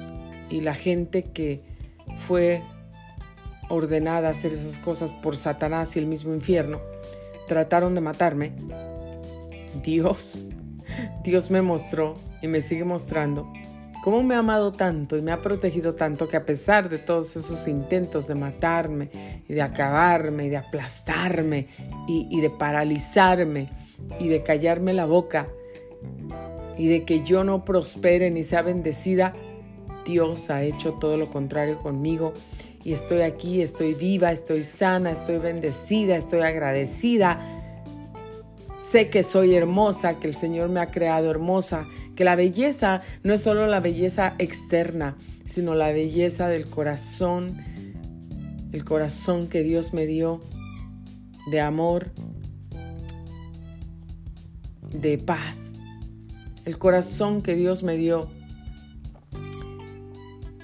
[0.50, 1.62] y la gente que
[2.18, 2.64] fue
[3.70, 6.80] ordenada a hacer esas cosas por Satanás y el mismo infierno,
[7.48, 8.52] trataron de matarme,
[9.84, 10.44] Dios,
[11.24, 13.52] Dios me mostró y me sigue mostrando
[14.04, 17.38] cómo me ha amado tanto y me ha protegido tanto que a pesar de todos
[17.38, 19.10] esos intentos de matarme
[19.48, 21.68] y de acabarme y de aplastarme
[22.06, 23.70] y, de paralizarme
[24.20, 25.48] y de callarme la boca
[26.78, 29.34] y de que yo no prospere ni sea bendecida,
[30.06, 32.34] Dios ha hecho todo lo contrario conmigo
[32.84, 37.53] y estoy aquí, estoy viva, estoy sana, estoy bendecida, estoy agradecida.
[38.84, 43.34] Sé que soy hermosa, que el Señor me ha creado hermosa que la belleza no
[43.34, 45.16] es solo la belleza externa,
[45.46, 47.58] sino la belleza del corazón,
[48.72, 50.42] el corazón que Dios me dio
[51.50, 52.12] de amor,
[54.92, 55.80] de paz,
[56.66, 58.30] el corazón que Dios me dio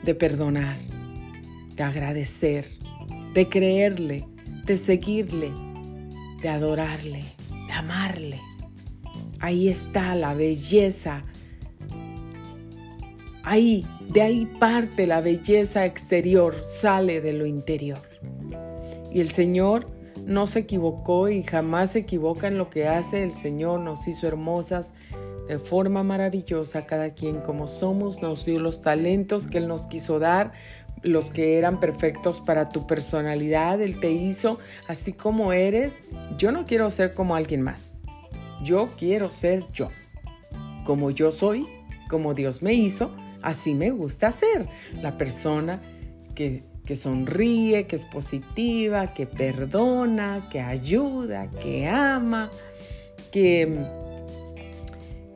[0.04, 0.78] de perdonar,
[1.76, 2.70] de agradecer,
[3.34, 4.26] de creerle,
[4.66, 5.52] de seguirle,
[6.42, 7.24] de adorarle,
[7.72, 8.40] amarle.
[9.40, 11.24] Ahí está la belleza
[13.50, 18.02] Ahí, de ahí parte la belleza exterior, sale de lo interior.
[19.12, 19.88] Y el Señor
[20.24, 23.24] no se equivocó y jamás se equivoca en lo que hace.
[23.24, 24.94] El Señor nos hizo hermosas
[25.48, 30.20] de forma maravillosa, cada quien como somos, nos dio los talentos que Él nos quiso
[30.20, 30.52] dar,
[31.02, 36.02] los que eran perfectos para tu personalidad, Él te hizo así como eres.
[36.38, 38.02] Yo no quiero ser como alguien más,
[38.64, 39.90] yo quiero ser yo,
[40.86, 41.68] como yo soy,
[42.10, 44.68] como Dios me hizo Así me gusta ser,
[45.02, 45.82] la persona
[46.36, 46.64] que,
[46.96, 52.50] sonríe, que es positiva, que perdona, que ayuda, que ama,
[53.32, 53.86] que,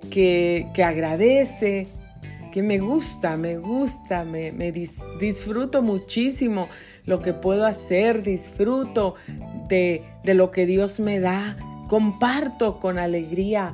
[0.10, 1.88] que, agradece,
[2.54, 4.72] que me gusta, me gusta, me,
[5.20, 6.70] disfruto muchísimo
[7.04, 9.16] lo que puedo hacer, disfruto
[9.68, 11.58] de, de lo que Dios me da,
[11.90, 13.74] comparto con alegría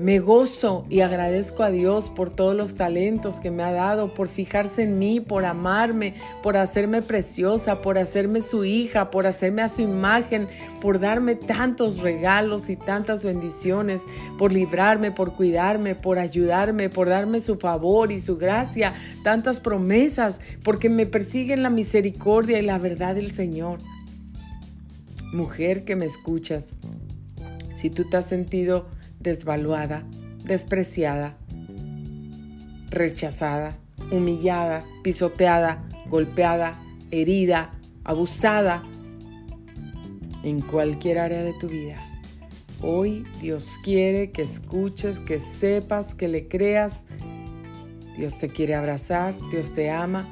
[0.00, 4.28] me gozo y agradezco a Dios por todos los talentos que me ha dado, por
[4.28, 9.68] fijarse en mí, por amarme, por hacerme preciosa, por hacerme su hija, por hacerme a
[9.68, 10.48] su imagen,
[10.80, 14.00] por darme tantos regalos y tantas bendiciones,
[14.38, 20.40] por librarme, por cuidarme, por ayudarme, por darme su favor y su gracia, tantas promesas,
[20.62, 23.80] porque me persiguen la misericordia y la verdad del Señor.
[25.34, 26.74] Mujer que me escuchas,
[27.74, 28.86] si tú te has sentido
[29.20, 30.02] desvaluada,
[30.44, 31.36] despreciada,
[32.90, 33.78] rechazada,
[34.10, 37.70] humillada, pisoteada, golpeada, herida,
[38.04, 38.82] abusada
[40.42, 41.96] en cualquier área de tu vida.
[42.82, 47.04] Hoy Dios quiere que escuches, que sepas, que le creas.
[48.16, 50.26] Dios te quiere abrazar, Dios te ama,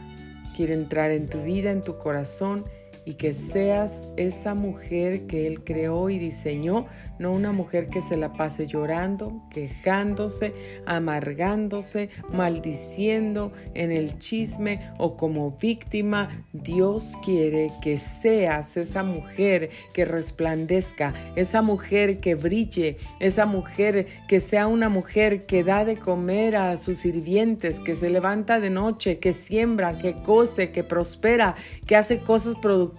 [0.57, 2.64] quiere entrar en tu vida, en tu corazón
[3.08, 6.84] y que seas esa mujer que Él creó y diseñó
[7.18, 10.54] no una mujer que se la pase llorando, quejándose,
[10.86, 16.44] amargándose, maldiciendo en el chisme o como víctima.
[16.52, 24.40] Dios quiere que seas esa mujer que resplandezca, esa mujer que brille, esa mujer que
[24.40, 29.18] sea una mujer que da de comer a sus sirvientes, que se levanta de noche,
[29.18, 31.56] que siembra, que cose, que prospera,
[31.86, 32.97] que hace cosas productivas,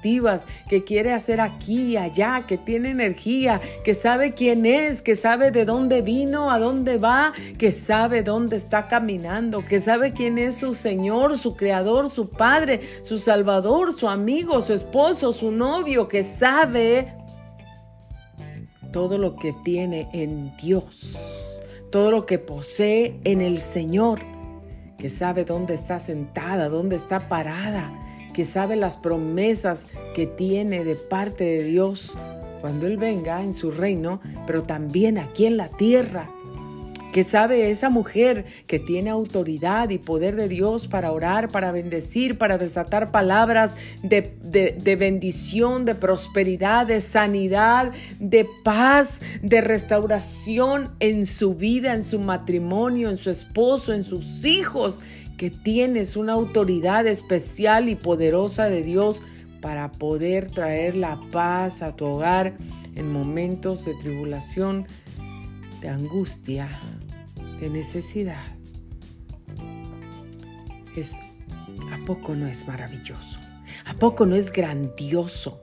[0.70, 5.16] que quiere hacer aquí y allá, que tiene energía, que sabe sabe quién es, que
[5.16, 10.38] sabe de dónde vino, a dónde va, que sabe dónde está caminando, que sabe quién
[10.38, 16.10] es su Señor, su Creador, su Padre, su Salvador, su amigo, su esposo, su novio,
[16.10, 17.14] que sabe
[18.92, 24.20] todo lo que tiene en Dios, todo lo que posee en el Señor.
[24.98, 27.90] que sabe dónde está sentada, dónde está parada,
[28.40, 29.86] que sabe las promesas
[30.16, 32.18] que tiene de parte de Dios
[32.62, 36.30] cuando Él venga en su reino, pero también aquí en la tierra.
[37.12, 42.38] Que sabe esa mujer que tiene autoridad y poder de Dios para orar, para bendecir,
[42.38, 51.56] para desatar palabras de, bendición, de prosperidad, de sanidad, de paz, de restauración en su
[51.56, 55.02] vida, en su matrimonio, en su esposo, en sus hijos,
[55.40, 59.24] que tienes una autoridad especial y poderosa de Dios
[59.62, 62.58] para poder traer la paz a tu hogar
[62.96, 64.86] en momentos de tribulación,
[65.80, 66.68] de angustia,
[67.62, 68.44] de necesidad.
[70.98, 71.14] Es,
[71.90, 73.40] ¿A poco no es maravilloso?
[73.86, 75.62] ¿A poco no es grandioso?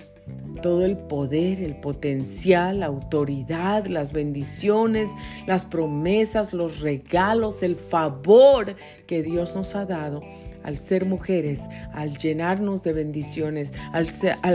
[0.63, 5.11] Todo el poder, el potencial, la autoridad, las bendiciones,
[5.47, 8.75] las promesas, los regalos, el favor
[9.07, 10.23] que Dios nos ha dado
[10.67, 11.61] al ser mujeres,
[11.93, 14.09] al llenarnos de bendiciones, al,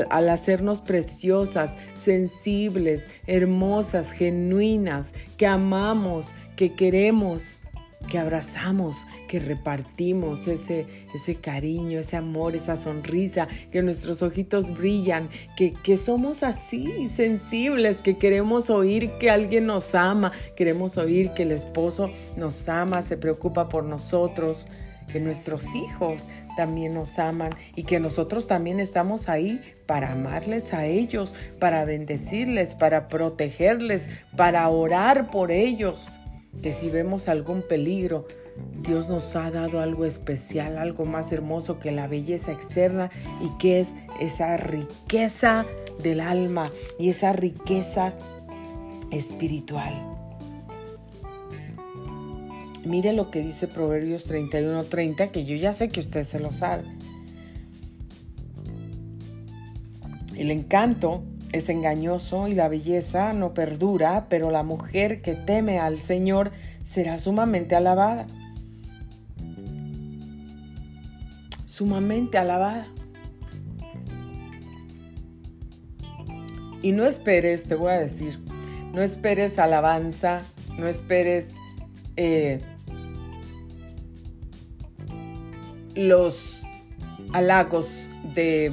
[0.10, 7.64] al, hacernos preciosas, sensibles, hermosas, genuinas, que amamos, que queremos,
[8.10, 15.30] que abrazamos, que repartimos ese, ese cariño, ese amor, esa sonrisa, que nuestros ojitos brillan,
[15.56, 21.44] que, que somos así sensibles, que queremos oír que alguien nos ama, queremos oír que
[21.44, 24.68] el esposo nos ama, se preocupa por nosotros
[25.12, 30.86] que nuestros hijos también nos aman y que nosotros también estamos ahí para amarles a
[30.86, 36.10] ellos, para bendecirles, para protegerles, para orar por ellos.
[36.62, 38.28] Que si vemos algún peligro,
[38.82, 43.10] Dios nos ha dado algo especial, algo más hermoso que la belleza externa
[43.42, 45.66] y que es esa riqueza
[46.04, 48.14] del alma y esa riqueza
[49.12, 49.94] espiritual.
[52.86, 56.84] Mire lo que dice Proverbios 31:30, que yo ya sé que usted se lo sabe.
[60.36, 66.00] El encanto es engañoso y la belleza no perdura, pero la mujer que teme al
[66.00, 66.52] Señor
[66.84, 68.28] será sumamente alabada.
[71.66, 72.88] Sumamente alabada.
[76.82, 78.40] Y no esperes, te voy a decir,
[78.94, 80.42] no esperes alabanza,
[80.80, 81.50] no esperes
[82.16, 82.60] eh,
[85.96, 86.62] los
[87.34, 88.72] halagos de,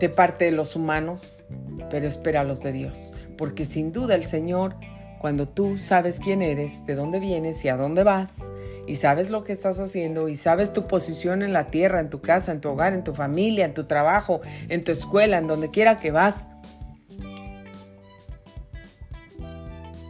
[0.00, 1.44] de parte de los humanos,
[1.90, 3.12] pero espera los de Dios.
[3.36, 4.74] Porque sin duda el Señor,
[5.20, 8.38] cuando tú sabes quién eres, de dónde vienes y a dónde vas,
[8.86, 12.20] y sabes lo que estás haciendo y sabes tu posición en la tierra, en tu
[12.20, 15.70] casa, en tu hogar, en tu familia, en tu trabajo, en tu escuela, en donde
[15.70, 16.46] quiera que vas,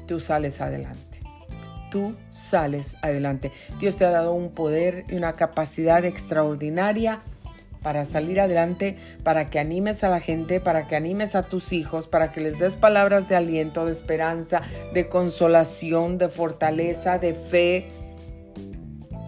[0.07, 1.11] tú sales adelante
[1.91, 3.51] tú sales adelante.
[3.81, 7.21] Dios te ha dado un poder y una capacidad extraordinaria
[7.83, 12.09] para salir adelante, para que animes a la gente, para que animes a tus hijos,
[12.09, 14.63] para que les des palabras de aliento, de esperanza,
[14.93, 17.89] de consolación, de fortaleza, de fe,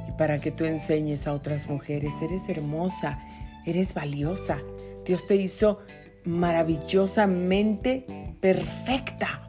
[0.08, 3.20] y para que tú enseñes a otras mujeres, eres hermosa,
[3.64, 4.60] eres valiosa.
[5.04, 5.80] Dios te hizo
[6.24, 8.04] maravillosamente
[8.40, 9.48] perfecta.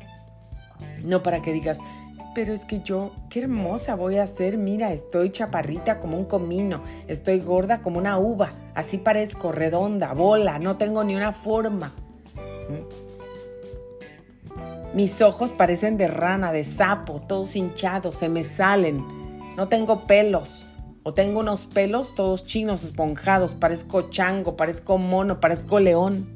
[1.03, 1.79] No para que digas,
[2.33, 6.81] pero es que yo, qué hermosa voy a ser, mira, estoy chaparrita como un comino,
[7.07, 11.93] estoy gorda como una uva, así parezco, redonda, bola, no tengo ni una forma.
[12.69, 13.13] ¿Mm?
[14.95, 19.03] Mis ojos parecen de rana, de sapo, todos hinchados, se me salen,
[19.55, 20.65] no tengo pelos.
[21.05, 26.29] O tengo unos pelos todos chinos, esponjados, parezco chango, parezco mono, parezco león.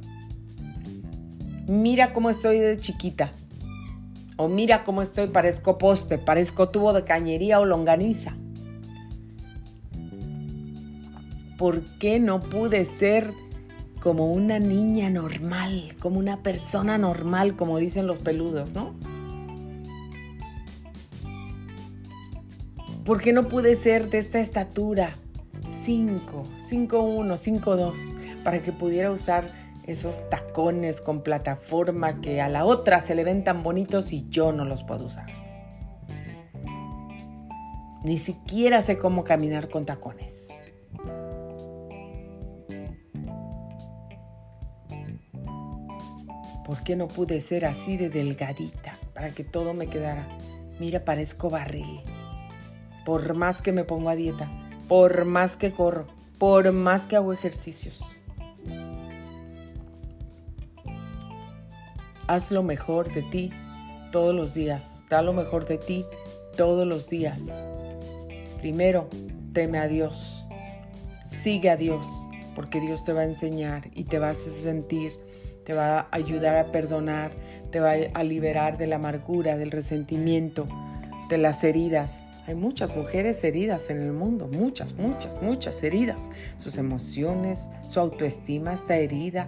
[1.67, 3.31] Mira cómo estoy de chiquita.
[4.37, 8.37] O mira cómo estoy, parezco poste, parezco tubo de cañería o longaniza.
[11.57, 13.33] ¿Por qué no pude ser
[13.99, 18.93] como una niña normal, como una persona normal, como dicen los peludos, no?
[23.03, 25.15] ¿Por qué no pude ser de esta estatura?
[25.71, 29.49] 5, 5'1, 5'2, para que pudiera usar
[29.87, 34.51] esos tacones con plataforma que a la otra se le ven tan bonitos y yo
[34.51, 35.27] no los puedo usar.
[38.03, 40.49] Ni siquiera sé cómo caminar con tacones.
[46.65, 50.27] ¿Por qué no pude ser así de delgadita para que todo me quedara?
[50.81, 52.01] Mira, parezco barril.
[53.05, 54.51] Por más que me pongo a dieta,
[54.89, 56.07] por más que corro,
[56.37, 58.16] por más que hago ejercicios.
[62.27, 63.53] Haz lo mejor de ti
[64.11, 65.03] todos los días.
[65.09, 66.05] Da lo mejor de ti
[66.57, 67.69] todos los días.
[68.59, 69.07] Primero,
[69.53, 70.45] teme a Dios.
[71.23, 72.05] Sigue a Dios,
[72.53, 75.13] porque Dios te va a enseñar y te va a hacer sentir,
[75.63, 77.31] te va a ayudar a perdonar,
[77.71, 80.67] te va a liberar de la amargura, del resentimiento,
[81.29, 82.27] de las heridas.
[82.45, 86.29] Hay muchas mujeres heridas en el mundo, muchas, muchas, muchas heridas.
[86.57, 89.47] Sus emociones, su autoestima está herida.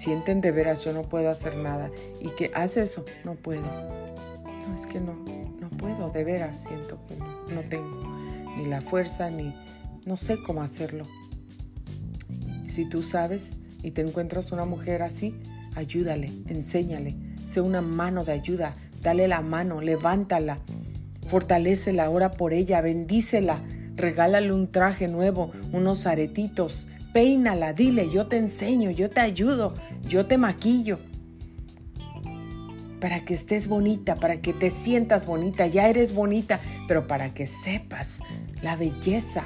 [0.00, 1.90] Sienten de veras, yo no puedo hacer nada.
[2.22, 3.04] ¿Y qué hace eso?
[3.22, 3.60] No puedo.
[3.60, 5.12] No, es que no,
[5.60, 8.10] no puedo, de veras siento que no, no tengo
[8.56, 9.54] ni la fuerza, ni
[10.06, 11.04] no sé cómo hacerlo.
[12.66, 15.34] Si tú sabes y te encuentras una mujer así,
[15.74, 17.14] ayúdale, enséñale,
[17.46, 20.60] sé una mano de ayuda, dale la mano, levántala,
[21.28, 23.60] fortalecela, ora por ella, bendícela,
[23.96, 30.26] regálale un traje nuevo, unos aretitos, peínala, dile, yo te enseño, yo te ayudo, yo
[30.26, 30.98] te maquillo.
[33.00, 37.46] Para que estés bonita, para que te sientas bonita, ya eres bonita, pero para que
[37.46, 38.20] sepas
[38.62, 39.44] la belleza.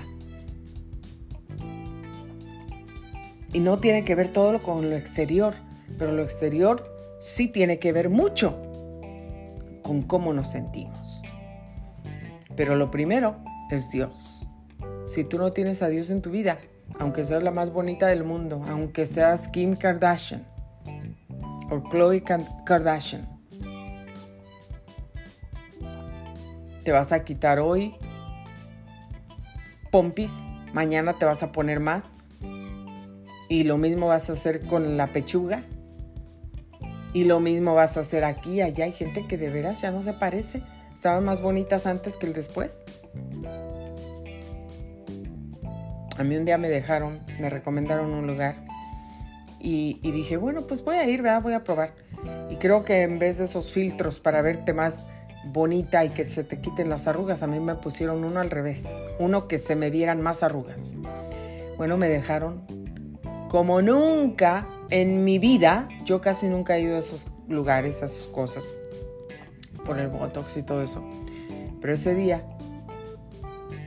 [3.53, 5.55] Y no tiene que ver todo con lo exterior,
[5.99, 6.85] pero lo exterior
[7.21, 8.61] sí tiene que ver mucho
[9.83, 11.23] con cómo nos sentimos.
[12.57, 13.37] Pero lo primero
[13.71, 14.49] es Dios.
[15.07, 16.59] Si tú no tienes a Dios en tu vida,
[16.99, 20.47] aunque seas la más bonita del mundo, aunque seas Kim Kardashian
[21.71, 22.23] o Khloe
[22.65, 23.29] Kardashian,
[26.85, 27.95] te vas a quitar hoy
[29.91, 30.33] pompis,
[30.73, 32.17] mañana te vas a poner más
[33.49, 35.63] y lo mismo vas a hacer con la pechuga
[37.13, 40.03] y lo mismo vas a hacer aquí, allá hay gente que de veras ya no
[40.03, 40.63] se parece
[41.05, 42.83] estaban más bonitas antes que el después.
[46.19, 48.65] A mí un día me dejaron, me recomendaron un lugar
[49.67, 51.43] y, dije, bueno, pues voy a ir, ¿verdad?
[51.43, 51.95] Voy a probar.
[52.51, 55.07] Y creo que en vez de esos filtros para verte más
[55.47, 58.85] bonita y que se te quiten las arrugas, a mí me pusieron uno al revés,
[59.19, 60.95] uno que se me vieran más arrugas.
[61.79, 62.67] Bueno, me dejaron
[63.49, 68.27] como nunca en mi vida, yo casi nunca he ido a esos lugares, a esas
[68.27, 68.75] cosas
[69.87, 71.03] por el Botox y todo eso.
[71.81, 72.43] Pero ese día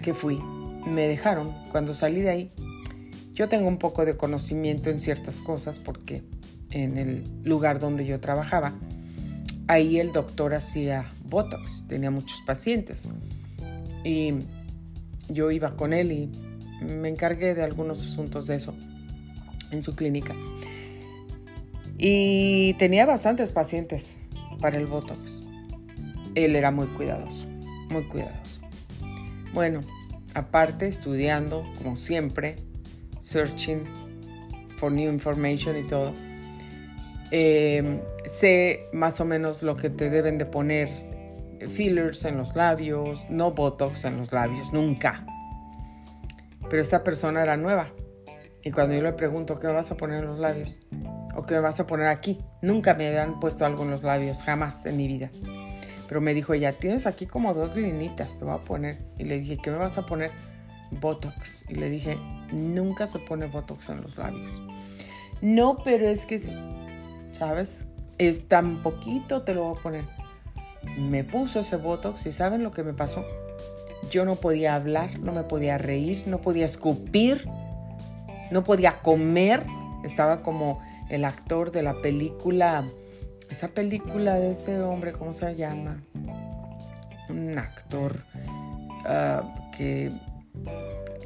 [0.01, 0.41] que fui,
[0.87, 2.51] me dejaron, cuando salí de ahí,
[3.33, 6.23] yo tengo un poco de conocimiento en ciertas cosas porque
[6.71, 8.73] en el lugar donde yo trabajaba,
[9.67, 13.07] ahí el doctor hacía Botox, tenía muchos pacientes.
[14.03, 14.33] Y
[15.29, 16.31] yo iba con él y
[16.83, 18.73] me encargué de algunos asuntos de eso
[19.71, 20.35] en su clínica.
[21.97, 24.15] Y tenía bastantes pacientes
[24.59, 25.47] para el Botox
[26.45, 27.47] él era muy cuidadoso,
[27.89, 28.61] muy cuidadoso.
[29.53, 29.81] Bueno,
[30.37, 32.57] aparte estudiando, como siempre,
[33.19, 33.83] searching
[34.77, 36.13] for new information y todo,
[37.31, 40.89] eh, sé más o menos lo que te deben de poner
[41.67, 45.25] fillers en los labios, no botox en los labios, nunca.
[46.69, 47.89] Pero esta persona era nueva.
[48.63, 50.79] Y cuando yo le pregunto, ¿qué me vas a poner en los labios?
[51.35, 52.37] ¿O qué me vas a poner aquí?
[52.61, 55.31] Nunca me habían puesto algo en los labios, jamás en mi vida.
[56.07, 58.97] Pero me dijo, ya tienes aquí como dos linitas, te voy a poner.
[59.17, 60.31] Y le dije, ¿qué me vas a poner?
[60.91, 61.65] Botox.
[61.69, 62.17] Y le dije,
[62.51, 64.61] nunca se pone Botox en los labios.
[65.41, 66.39] No, pero es que,
[67.31, 67.85] ¿sabes?
[68.17, 70.05] Es tan poquito, te lo voy a poner.
[70.97, 73.25] Me puso ese Botox y ¿saben lo que me pasó?
[74.09, 77.47] Yo no podía hablar, no me podía reír, no podía escupir,
[78.51, 79.63] no podía comer.
[80.03, 82.85] Estaba como el actor de la película
[83.49, 86.01] esa película de ese hombre, ¿cómo se llama?
[87.29, 88.19] Un actor
[89.05, 89.43] ah,
[89.75, 90.11] que,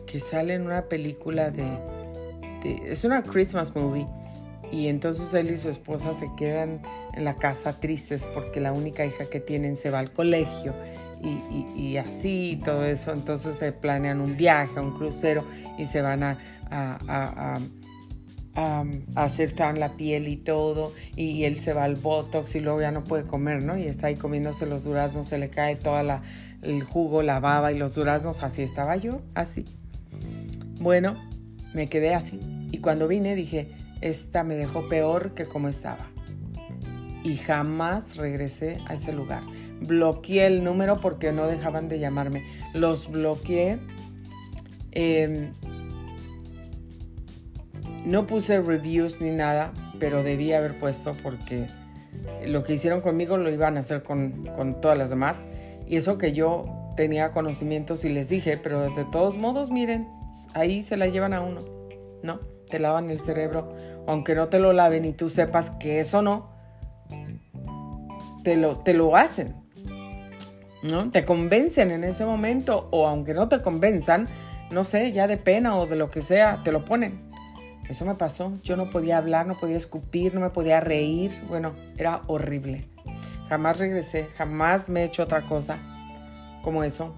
[0.06, 1.78] que sale en una película de,
[2.86, 4.06] Es una Christmas movie.
[4.72, 6.82] Y entonces él y su esposa se quedan
[7.14, 10.74] en la casa tristes porque la única hija que tienen se va al colegio
[11.22, 13.12] y, así y todo eso.
[13.12, 15.44] Entonces se planean un viaje, un crucero
[15.78, 16.38] y se van a
[19.16, 22.92] hacer tan la piel y todo, y él se va al botox y luego ya
[22.92, 23.78] no puede comer, ¿no?
[23.78, 26.22] Y está ahí comiéndose los duraznos, se le cae toda la,
[26.62, 29.66] el jugo, la baba y los duraznos, así estaba yo, así.
[30.80, 31.16] Bueno,
[31.74, 32.40] me quedé así.
[32.72, 33.70] Y cuando vine dije,
[34.02, 36.08] esta me dejó peor que como estaba.
[37.24, 39.44] Y jamás regresé a ese lugar.
[39.82, 42.44] Bloqueé el número porque no dejaban de llamarme.
[42.74, 43.80] Los bloqueé.
[44.92, 45.52] Eh,
[48.06, 51.68] no puse reviews ni nada, pero debía haber puesto porque
[52.46, 54.44] lo que hicieron conmigo lo iban a hacer con,
[54.82, 55.46] todas las demás.
[55.88, 60.08] Y eso que yo tenía conocimientos y les dije, pero de todos modos, miren,
[60.54, 61.62] ahí se la llevan a uno,
[62.24, 62.40] ¿no?
[62.70, 63.76] Te lavan el cerebro,
[64.08, 66.52] aunque no te lo laven y tú sepas que eso no,
[68.44, 69.56] te lo, te lo hacen,
[70.84, 71.12] ¿no?
[71.12, 74.28] Te convencen en ese momento o aunque no te convenzan,
[74.72, 77.31] no sé, ya de pena o de lo que sea, te lo ponen.
[77.92, 78.58] Eso me pasó.
[78.64, 81.44] Yo no podía hablar, no podía escupir, no me podía reír.
[81.50, 82.88] Bueno, era horrible.
[83.50, 85.78] Jamás regresé, jamás me he hecho otra cosa
[86.64, 87.14] como eso.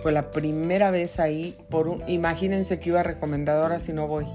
[0.00, 2.08] Fue la primera vez ahí por un...
[2.08, 4.28] Imagínense que iba recomendadora si no voy.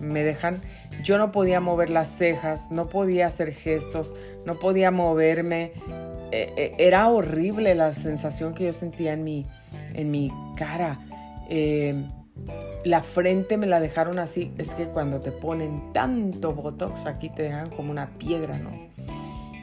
[0.00, 0.62] Me dejan...
[1.04, 5.74] Yo no podía mover las cejas, no podía hacer gestos, no podía moverme.
[6.32, 9.46] E, e, era horrible la sensación que yo sentía en mi,
[9.94, 10.98] en mi cara.
[11.48, 11.94] Eh,
[12.84, 14.52] la frente me la dejaron así.
[14.58, 18.70] Es que cuando te ponen tanto botox, aquí te dejan como una piedra, ¿no?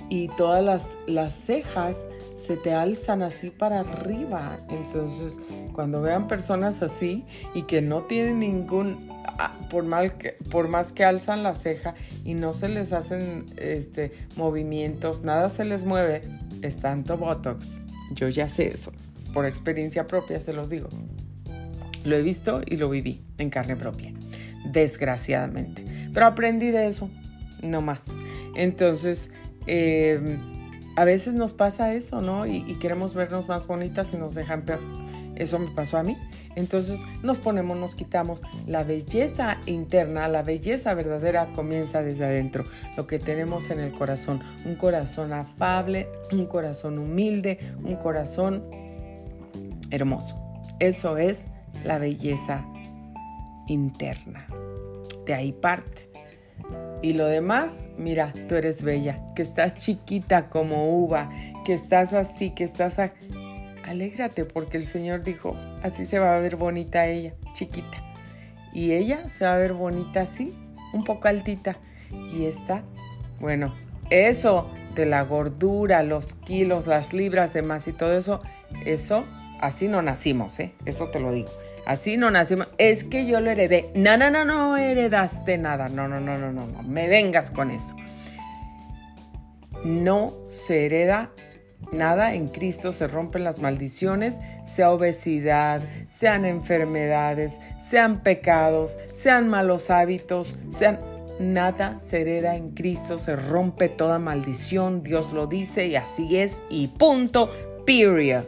[0.10, 2.08] Y todas las, las cejas
[2.38, 4.60] se te alzan así para arriba.
[4.70, 5.40] Entonces,
[5.74, 10.94] cuando vean personas así y que no tienen ningún, ah, por, mal que, por más
[10.94, 16.22] que alzan la ceja y no se les hacen este, movimientos, nada se les mueve,
[16.62, 17.80] es tanto Botox.
[18.14, 18.94] Yo ya sé eso,
[19.34, 20.88] por experiencia propia se los digo.
[22.08, 24.14] Lo he visto y lo viví en carne propia,
[24.64, 25.84] desgraciadamente.
[26.14, 27.10] Pero aprendí de eso,
[27.62, 28.06] no más.
[28.56, 29.30] Entonces,
[29.66, 30.40] em,
[30.96, 32.46] a veces nos pasa eso, ¿no?
[32.46, 34.80] Y, y, queremos vernos más bonitas y nos dejan peor.
[35.36, 36.16] Eso me pasó a mí.
[36.56, 38.42] Entonces nos ponemos, nos quitamos.
[38.66, 42.64] La belleza interna, la belleza verdadera comienza desde adentro.
[42.96, 44.42] Lo que tenemos en el corazón.
[44.64, 48.64] Un corazón afable, un corazón humilde, un corazón
[49.92, 50.42] hermoso.
[50.80, 51.48] Eso es
[51.84, 52.66] la belleza
[53.68, 54.48] interna.
[55.26, 56.10] De ahí parte.
[57.02, 61.30] Y lo demás, mira, tú eres bella, que estás chiquita como uva,
[61.66, 63.00] que estás así, que estás...
[63.00, 63.12] A...
[63.86, 68.04] Alégrate porque el Señor dijo, así se va a ver bonita ella, chiquita.
[68.74, 70.54] Y ella se va a ver bonita así,
[70.94, 71.78] un poco altita.
[72.34, 72.84] Y esta,
[73.40, 73.74] bueno,
[74.10, 78.42] eso de la gordura, los kilos, las libras de más y todo eso,
[78.86, 79.24] eso,
[79.62, 80.74] así no nacimos, ¿eh?
[80.86, 81.50] Eso te lo digo.
[81.88, 82.68] Así no nacimos.
[82.78, 83.90] Es que yo lo heredé.
[83.96, 85.88] No, no, no, no heredaste nada.
[85.88, 86.84] No, no, no, no, no, no.
[86.84, 87.96] Me vengas con eso.
[89.86, 91.32] No se hereda
[91.94, 92.34] nada.
[92.34, 94.36] En Cristo se rompen las maldiciones,
[94.66, 101.00] sea obesidad, sean enfermedades, sean pecados, sean malos hábitos, sean...
[101.40, 106.64] Nada se hereda en Cristo, se rompe toda maldición, Dios lo dice y así es
[106.68, 107.52] y punto,
[107.86, 108.44] period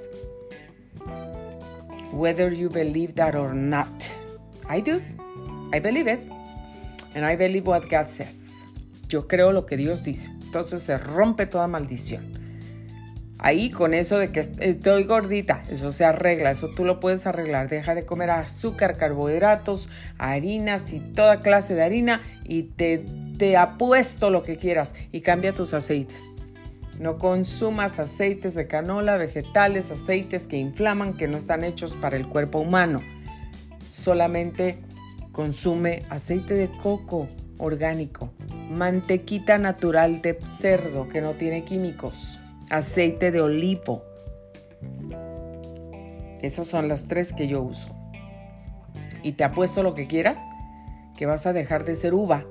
[2.12, 3.90] whether you believe that or not.
[4.68, 5.02] I do.
[5.74, 6.20] I believe it.
[7.16, 8.50] And I believe what God says.
[9.08, 10.30] Yo creo lo que Dios dice.
[10.44, 12.40] Entonces se rompe toda maldición.
[13.42, 17.70] Ahí con eso de que estoy gordita, eso se arregla, eso tú lo puedes arreglar.
[17.70, 19.88] Deja de comer azúcar, carbohidratos,
[20.18, 23.06] harinas y toda clase de harina y te,
[23.38, 26.36] te apuesto lo que quieras y cambia tus aceites.
[27.00, 32.28] No consumas aceites de canola, vegetales, aceites que inflaman, que no están hechos para el
[32.28, 33.02] cuerpo humano.
[33.90, 34.82] Solamente
[35.32, 38.32] consume aceite de coco orgánico,
[38.70, 42.38] mantequita natural de cerdo que no tiene químicos,
[42.70, 44.04] aceite de olivo.
[46.42, 47.96] Esos son las tres que yo uso.
[49.24, 50.38] Y te apuesto lo que quieras,
[51.18, 52.46] que vas a dejar de ser uva,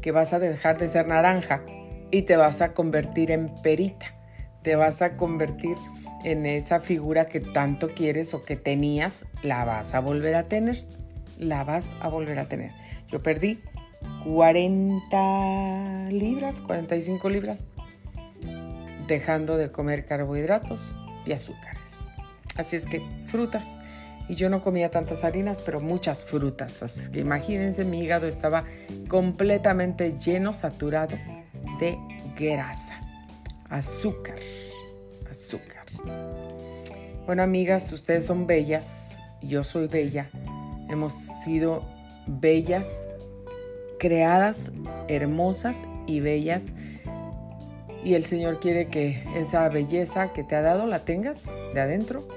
[0.00, 1.62] que vas a dejar de ser naranja,
[2.10, 4.14] y te vas a convertir en perita,
[4.62, 5.76] te vas a convertir
[6.24, 10.84] en esa figura que tanto quieres o que tenías, la vas a volver a tener,
[11.38, 12.72] la vas a volver a tener.
[13.08, 13.60] Yo perdí
[14.24, 17.68] 40 libras, 45 libras,
[19.06, 20.94] dejando de comer carbohidratos
[21.24, 22.14] y azúcares.
[22.56, 23.78] Así es que frutas.
[24.28, 26.84] Y yo no comía tantas harinas, pero muchas frutas.
[26.84, 28.64] Así que imagínense, mi hígado estaba
[29.08, 31.16] completamente lleno, saturado
[31.80, 31.98] de
[32.38, 33.00] grasa,
[33.70, 34.38] azúcar,
[35.28, 35.86] azúcar.
[37.26, 40.28] Bueno, amigas, ustedes son bellas, yo soy bella.
[40.88, 41.82] Hemos sido
[42.26, 43.08] bellas,
[43.98, 44.70] creadas,
[45.08, 46.74] hermosas y bellas.
[48.04, 52.28] Y el Señor quiere que esa belleza que te ha dado la tengas de adentro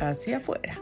[0.00, 0.78] hacia afuera.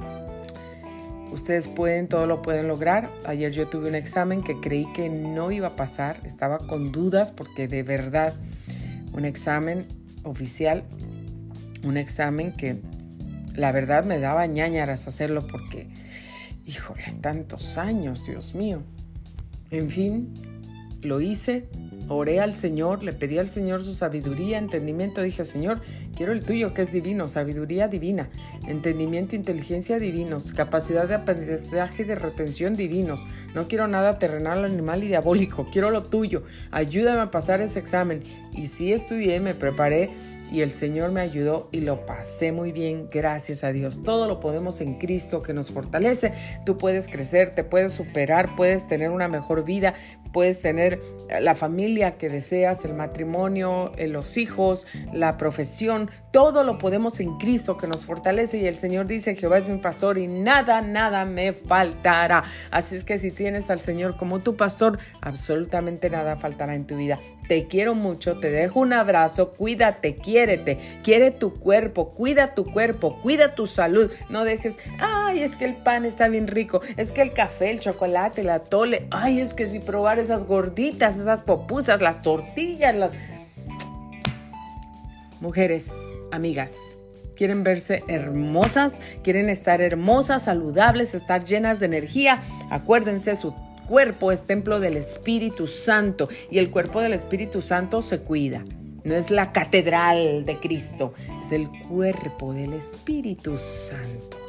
[1.34, 3.10] Ustedes pueden, todo lo pueden lograr.
[3.26, 6.20] Ayer yo tuve un examen que creí que no iba a pasar.
[6.22, 8.34] Estaba con dudas porque de verdad
[9.12, 9.88] un examen
[10.22, 10.84] oficial,
[11.82, 12.80] un examen que
[13.56, 15.88] la verdad me daba ñañaras hacerlo porque,
[16.66, 18.84] híjole, tantos años, Dios mío.
[19.72, 20.32] En fin,
[21.02, 21.68] lo hice,
[22.08, 25.22] oré al Señor, le pedí al Señor su sabiduría, entendimiento.
[25.22, 25.80] Dije, Señor,
[26.16, 28.28] quiero el tuyo que es divino, sabiduría divina,
[28.66, 33.24] entendimiento, inteligencia divinos, capacidad de aprendizaje y de retención divinos.
[33.54, 36.42] No quiero nada terrenal, animal y diabólico, quiero lo tuyo.
[36.70, 38.22] Ayúdame a pasar ese examen.
[38.52, 40.10] Y sí estudié, me preparé
[40.54, 44.02] y el Señor me ayudó y lo pasé muy bien, gracias a Dios.
[44.02, 46.32] Todo lo podemos en Cristo que nos fortalece.
[46.64, 49.94] Tú puedes crecer, te puedes superar, puedes tener una mejor vida,
[50.34, 51.00] puedes tener
[51.40, 57.38] la familia que deseas, el matrimonio, eh, los hijos, la profesión, todo lo podemos en
[57.38, 61.24] Cristo que nos fortalece y el Señor dice, Jehová es mi pastor y nada, nada
[61.24, 62.42] me faltará.
[62.72, 66.96] Así es que si tienes al Señor como tu pastor, absolutamente nada faltará en tu
[66.96, 67.20] vida.
[67.46, 73.20] Te quiero mucho, te dejo un abrazo, cuídate, quiérete, quiere tu cuerpo, cuida tu cuerpo,
[73.20, 74.10] cuida tu salud.
[74.30, 77.80] No dejes, ay, es que el pan está bien rico, es que el café, el
[77.80, 83.12] chocolate, la tole, ay, es que si probar esas gorditas, esas popusas, las tortillas, las...
[85.40, 85.90] Mujeres,
[86.32, 86.72] amigas,
[87.36, 92.42] quieren verse hermosas, quieren estar hermosas, saludables, estar llenas de energía.
[92.70, 93.54] Acuérdense, su
[93.86, 98.64] cuerpo es templo del Espíritu Santo y el cuerpo del Espíritu Santo se cuida.
[99.04, 101.12] No es la catedral de Cristo,
[101.42, 104.43] es el cuerpo del Espíritu Santo.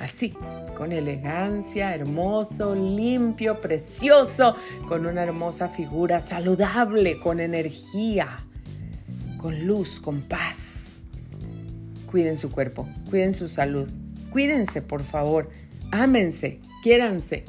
[0.00, 0.34] Así,
[0.76, 4.54] con elegancia, hermoso, limpio, precioso,
[4.86, 8.28] con una hermosa figura, saludable, con energía,
[9.38, 11.00] con luz, con paz.
[12.10, 13.88] Cuiden su cuerpo, cuiden su salud,
[14.30, 15.50] cuídense por favor,
[15.90, 17.44] ámense, quiéranse.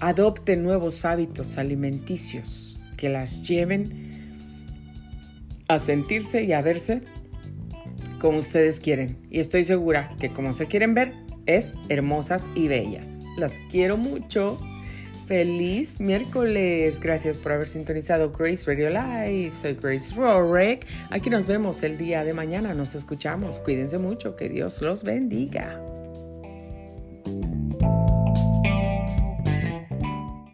[0.00, 4.02] Adopten nuevos hábitos alimenticios que las lleven
[5.68, 7.02] a sentirse y a verse
[8.22, 9.18] como ustedes quieren.
[9.30, 11.12] Y estoy segura que como se quieren ver,
[11.46, 13.20] es hermosas y bellas.
[13.36, 14.58] Las quiero mucho.
[15.26, 17.00] Feliz miércoles.
[17.00, 19.52] Gracias por haber sintonizado Grace Radio Live.
[19.60, 20.86] Soy Grace Rorick.
[21.10, 22.74] Aquí nos vemos el día de mañana.
[22.74, 23.58] Nos escuchamos.
[23.58, 24.36] Cuídense mucho.
[24.36, 25.82] Que Dios los bendiga.